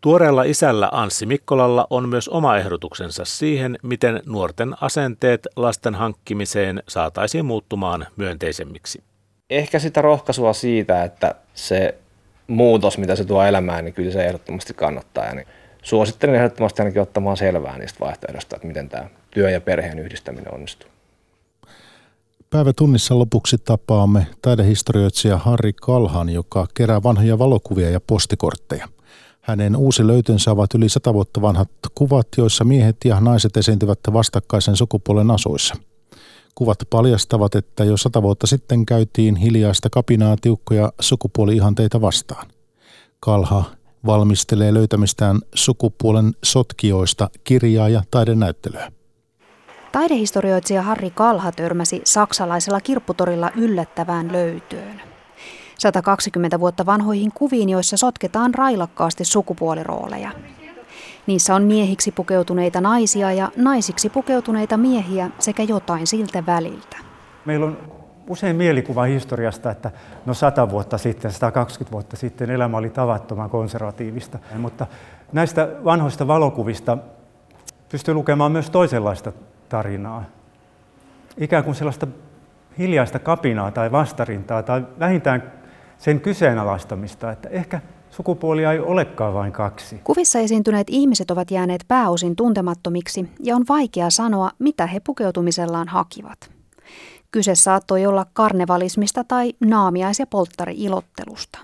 Tuoreella 0.00 0.42
isällä 0.42 0.88
Anssi 0.92 1.26
Mikkolalla 1.26 1.86
on 1.90 2.08
myös 2.08 2.28
oma 2.28 2.56
ehdotuksensa 2.56 3.24
siihen, 3.24 3.78
miten 3.82 4.22
nuorten 4.26 4.74
asenteet 4.80 5.48
lasten 5.56 5.94
hankkimiseen 5.94 6.82
saataisiin 6.88 7.44
muuttumaan 7.44 8.06
myönteisemmiksi. 8.16 9.02
Ehkä 9.50 9.78
sitä 9.78 10.02
rohkaisua 10.02 10.52
siitä, 10.52 11.04
että 11.04 11.34
se 11.54 11.94
muutos, 12.50 12.98
mitä 12.98 13.16
se 13.16 13.24
tuo 13.24 13.44
elämään, 13.44 13.84
niin 13.84 13.94
kyllä 13.94 14.12
se 14.12 14.24
ehdottomasti 14.24 14.74
kannattaa. 14.74 15.24
Ja 15.24 15.34
niin 15.34 15.46
suosittelen 15.82 16.34
ehdottomasti 16.34 16.82
ainakin 16.82 17.02
ottamaan 17.02 17.36
selvää 17.36 17.78
niistä 17.78 18.00
vaihtoehdosta, 18.00 18.56
että 18.56 18.68
miten 18.68 18.88
tämä 18.88 19.08
työ- 19.30 19.50
ja 19.50 19.60
perheen 19.60 19.98
yhdistäminen 19.98 20.54
onnistuu. 20.54 20.90
Päivätunnissa 22.50 23.18
lopuksi 23.18 23.56
tapaamme 23.58 24.26
taidehistorioitsija 24.42 25.38
Harri 25.38 25.72
Kalhan, 25.72 26.28
joka 26.28 26.66
kerää 26.74 27.02
vanhoja 27.02 27.38
valokuvia 27.38 27.90
ja 27.90 28.00
postikortteja. 28.00 28.88
Hänen 29.40 29.76
uusi 29.76 30.06
löytönsä 30.06 30.50
ovat 30.50 30.74
yli 30.74 30.88
sata 30.88 31.14
vuotta 31.14 31.42
vanhat 31.42 31.70
kuvat, 31.94 32.26
joissa 32.36 32.64
miehet 32.64 32.96
ja 33.04 33.20
naiset 33.20 33.56
esiintyvät 33.56 33.98
vastakkaisen 34.12 34.76
sukupuolen 34.76 35.30
asuissa– 35.30 35.74
Kuvat 36.54 36.78
paljastavat, 36.90 37.54
että 37.54 37.84
jo 37.84 37.96
sata 37.96 38.22
vuotta 38.22 38.46
sitten 38.46 38.86
käytiin 38.86 39.36
hiljaista 39.36 39.90
kapinaa 39.90 40.36
tiukkoja 40.40 40.92
sukupuoli-ihanteita 41.00 42.00
vastaan. 42.00 42.46
Kalha 43.20 43.64
valmistelee 44.06 44.74
löytämistään 44.74 45.40
sukupuolen 45.54 46.32
sotkijoista 46.44 47.30
kirjaa 47.44 47.88
ja 47.88 48.02
taidenäyttelyä. 48.10 48.92
Taidehistorioitsija 49.92 50.82
Harri 50.82 51.10
Kalha 51.10 51.52
törmäsi 51.52 52.00
saksalaisella 52.04 52.80
kirpputorilla 52.80 53.50
yllättävään 53.56 54.32
löytöön. 54.32 55.02
120 55.78 56.60
vuotta 56.60 56.86
vanhoihin 56.86 57.32
kuviin, 57.32 57.68
joissa 57.68 57.96
sotketaan 57.96 58.54
railakkaasti 58.54 59.24
sukupuolirooleja. 59.24 60.32
Niissä 61.30 61.54
on 61.54 61.62
miehiksi 61.62 62.12
pukeutuneita 62.12 62.80
naisia 62.80 63.32
ja 63.32 63.50
naisiksi 63.56 64.10
pukeutuneita 64.10 64.76
miehiä 64.76 65.30
sekä 65.38 65.62
jotain 65.62 66.06
siltä 66.06 66.46
väliltä. 66.46 66.96
Meillä 67.44 67.66
on 67.66 67.78
usein 68.28 68.56
mielikuva 68.56 69.02
historiasta, 69.02 69.70
että 69.70 69.90
no 70.26 70.34
100 70.34 70.70
vuotta 70.70 70.98
sitten, 70.98 71.32
120 71.32 71.92
vuotta 71.92 72.16
sitten 72.16 72.50
elämä 72.50 72.76
oli 72.76 72.90
tavattoman 72.90 73.50
konservatiivista. 73.50 74.38
Mutta 74.58 74.86
näistä 75.32 75.68
vanhoista 75.84 76.26
valokuvista 76.26 76.98
pystyy 77.88 78.14
lukemaan 78.14 78.52
myös 78.52 78.70
toisenlaista 78.70 79.32
tarinaa. 79.68 80.24
Ikään 81.36 81.64
kuin 81.64 81.74
sellaista 81.74 82.06
hiljaista 82.78 83.18
kapinaa 83.18 83.70
tai 83.70 83.92
vastarintaa 83.92 84.62
tai 84.62 84.86
vähintään 84.98 85.52
sen 85.98 86.20
kyseenalaistamista, 86.20 87.32
että 87.32 87.48
ehkä 87.48 87.80
sukupuolia 88.10 88.72
ei 88.72 88.78
olekaan 88.78 89.34
vain 89.34 89.52
kaksi. 89.52 90.00
Kuvissa 90.04 90.38
esiintyneet 90.38 90.86
ihmiset 90.90 91.30
ovat 91.30 91.50
jääneet 91.50 91.84
pääosin 91.88 92.36
tuntemattomiksi 92.36 93.28
ja 93.40 93.56
on 93.56 93.64
vaikea 93.68 94.10
sanoa, 94.10 94.50
mitä 94.58 94.86
he 94.86 95.00
pukeutumisellaan 95.00 95.88
hakivat. 95.88 96.50
Kyse 97.30 97.54
saattoi 97.54 98.06
olla 98.06 98.26
karnevalismista 98.32 99.24
tai 99.24 99.52
naamiais- 99.64 100.18
ja 100.18 100.26
polttari-ilottelusta. 100.26 101.58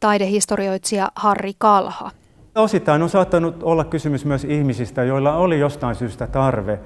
Taidehistorioitsija 0.00 1.08
Harri 1.14 1.52
Kalha. 1.58 2.10
Osittain 2.54 3.02
on 3.02 3.08
saattanut 3.08 3.62
olla 3.62 3.84
kysymys 3.84 4.24
myös 4.24 4.44
ihmisistä, 4.44 5.04
joilla 5.04 5.36
oli 5.36 5.58
jostain 5.58 5.94
syystä 5.94 6.26
tarve 6.26 6.80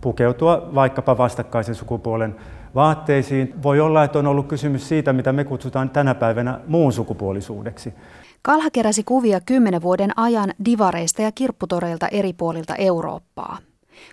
pukeutua 0.00 0.70
vaikkapa 0.74 1.18
vastakkaisen 1.18 1.74
sukupuolen 1.74 2.36
vaatteisiin. 2.74 3.54
Voi 3.62 3.80
olla, 3.80 4.04
että 4.04 4.18
on 4.18 4.26
ollut 4.26 4.46
kysymys 4.46 4.88
siitä, 4.88 5.12
mitä 5.12 5.32
me 5.32 5.44
kutsutaan 5.44 5.90
tänä 5.90 6.14
päivänä 6.14 6.60
muun 6.66 6.92
sukupuolisuudeksi. 6.92 7.94
Kalha 8.42 8.70
keräsi 8.70 9.02
kuvia 9.02 9.40
kymmenen 9.40 9.82
vuoden 9.82 10.18
ajan 10.18 10.52
divareista 10.64 11.22
ja 11.22 11.32
kirpputoreilta 11.32 12.08
eri 12.08 12.32
puolilta 12.32 12.74
Eurooppaa. 12.74 13.58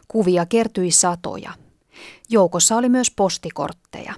Kuvia 0.07 0.45
kertyi 0.45 0.91
satoja. 0.91 1.51
Joukossa 2.29 2.77
oli 2.77 2.89
myös 2.89 3.11
postikortteja. 3.15 4.13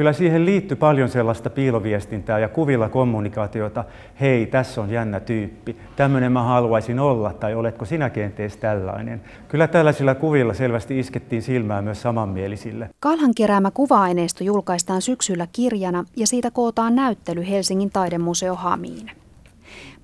Kyllä 0.00 0.12
siihen 0.12 0.46
liittyy 0.46 0.76
paljon 0.76 1.08
sellaista 1.08 1.50
piiloviestintää 1.50 2.38
ja 2.38 2.48
kuvilla 2.48 2.88
kommunikaatiota. 2.88 3.84
Hei, 4.20 4.46
tässä 4.46 4.80
on 4.80 4.90
jännä 4.90 5.20
tyyppi. 5.20 5.76
Tämmöinen 5.96 6.32
mä 6.32 6.42
haluaisin 6.42 6.98
olla, 6.98 7.32
tai 7.32 7.54
oletko 7.54 7.84
sinä 7.84 8.10
kenties 8.10 8.56
tällainen? 8.56 9.22
Kyllä 9.48 9.68
tällaisilla 9.68 10.14
kuvilla 10.14 10.54
selvästi 10.54 10.98
iskettiin 10.98 11.42
silmää 11.42 11.82
myös 11.82 12.02
samanmielisille. 12.02 12.90
Kalhan 13.00 13.34
keräämä 13.36 13.70
kuva-aineisto 13.70 14.44
julkaistaan 14.44 15.02
syksyllä 15.02 15.46
kirjana 15.52 16.04
ja 16.16 16.26
siitä 16.26 16.50
kootaan 16.50 16.94
näyttely 16.94 17.48
Helsingin 17.50 17.90
taidemuseo 17.90 18.54
Hamiin. 18.54 19.10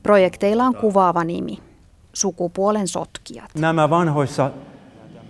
Projekteilla 0.02 0.64
on 0.64 0.74
kuvaava 0.74 1.24
nimi. 1.24 1.58
Sukupuolen 2.12 2.88
sotkijat. 2.88 3.50
Nämä 3.58 3.90
vanhoissa 3.90 4.50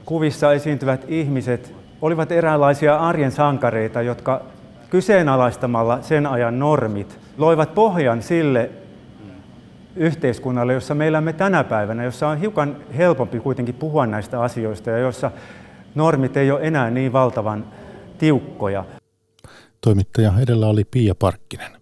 kuvissa 0.05 0.53
esiintyvät 0.53 1.05
ihmiset 1.09 1.75
olivat 2.03 2.33
eräänlaisia 2.33 2.97
arjen 2.97 3.33
sankareita, 3.33 4.03
jotka 4.03 4.43
kyseenalaistamalla 4.91 6.03
sen 6.03 6.27
ajan 6.27 6.59
normit 6.59 7.21
loivat 7.39 7.75
pohjan 7.75 8.23
sille 8.23 8.71
yhteiskunnalle, 9.97 10.73
jossa 10.73 10.95
me 10.95 11.07
elämme 11.07 11.33
tänä 11.33 11.65
päivänä, 11.65 12.05
jossa 12.05 12.29
on 12.29 12.39
hiukan 12.39 12.77
helpompi 12.97 13.41
kuitenkin 13.41 13.75
puhua 13.75 14.07
näistä 14.07 14.41
asioista 14.41 14.91
ja 14.91 14.99
jossa 14.99 15.31
normit 15.95 16.37
ei 16.37 16.51
ole 16.51 16.61
enää 16.63 16.91
niin 16.91 17.13
valtavan 17.13 17.65
tiukkoja. 18.19 18.85
Toimittaja 19.81 20.33
edellä 20.43 20.67
oli 20.67 20.85
Pia 20.85 21.15
Parkkinen. 21.15 21.76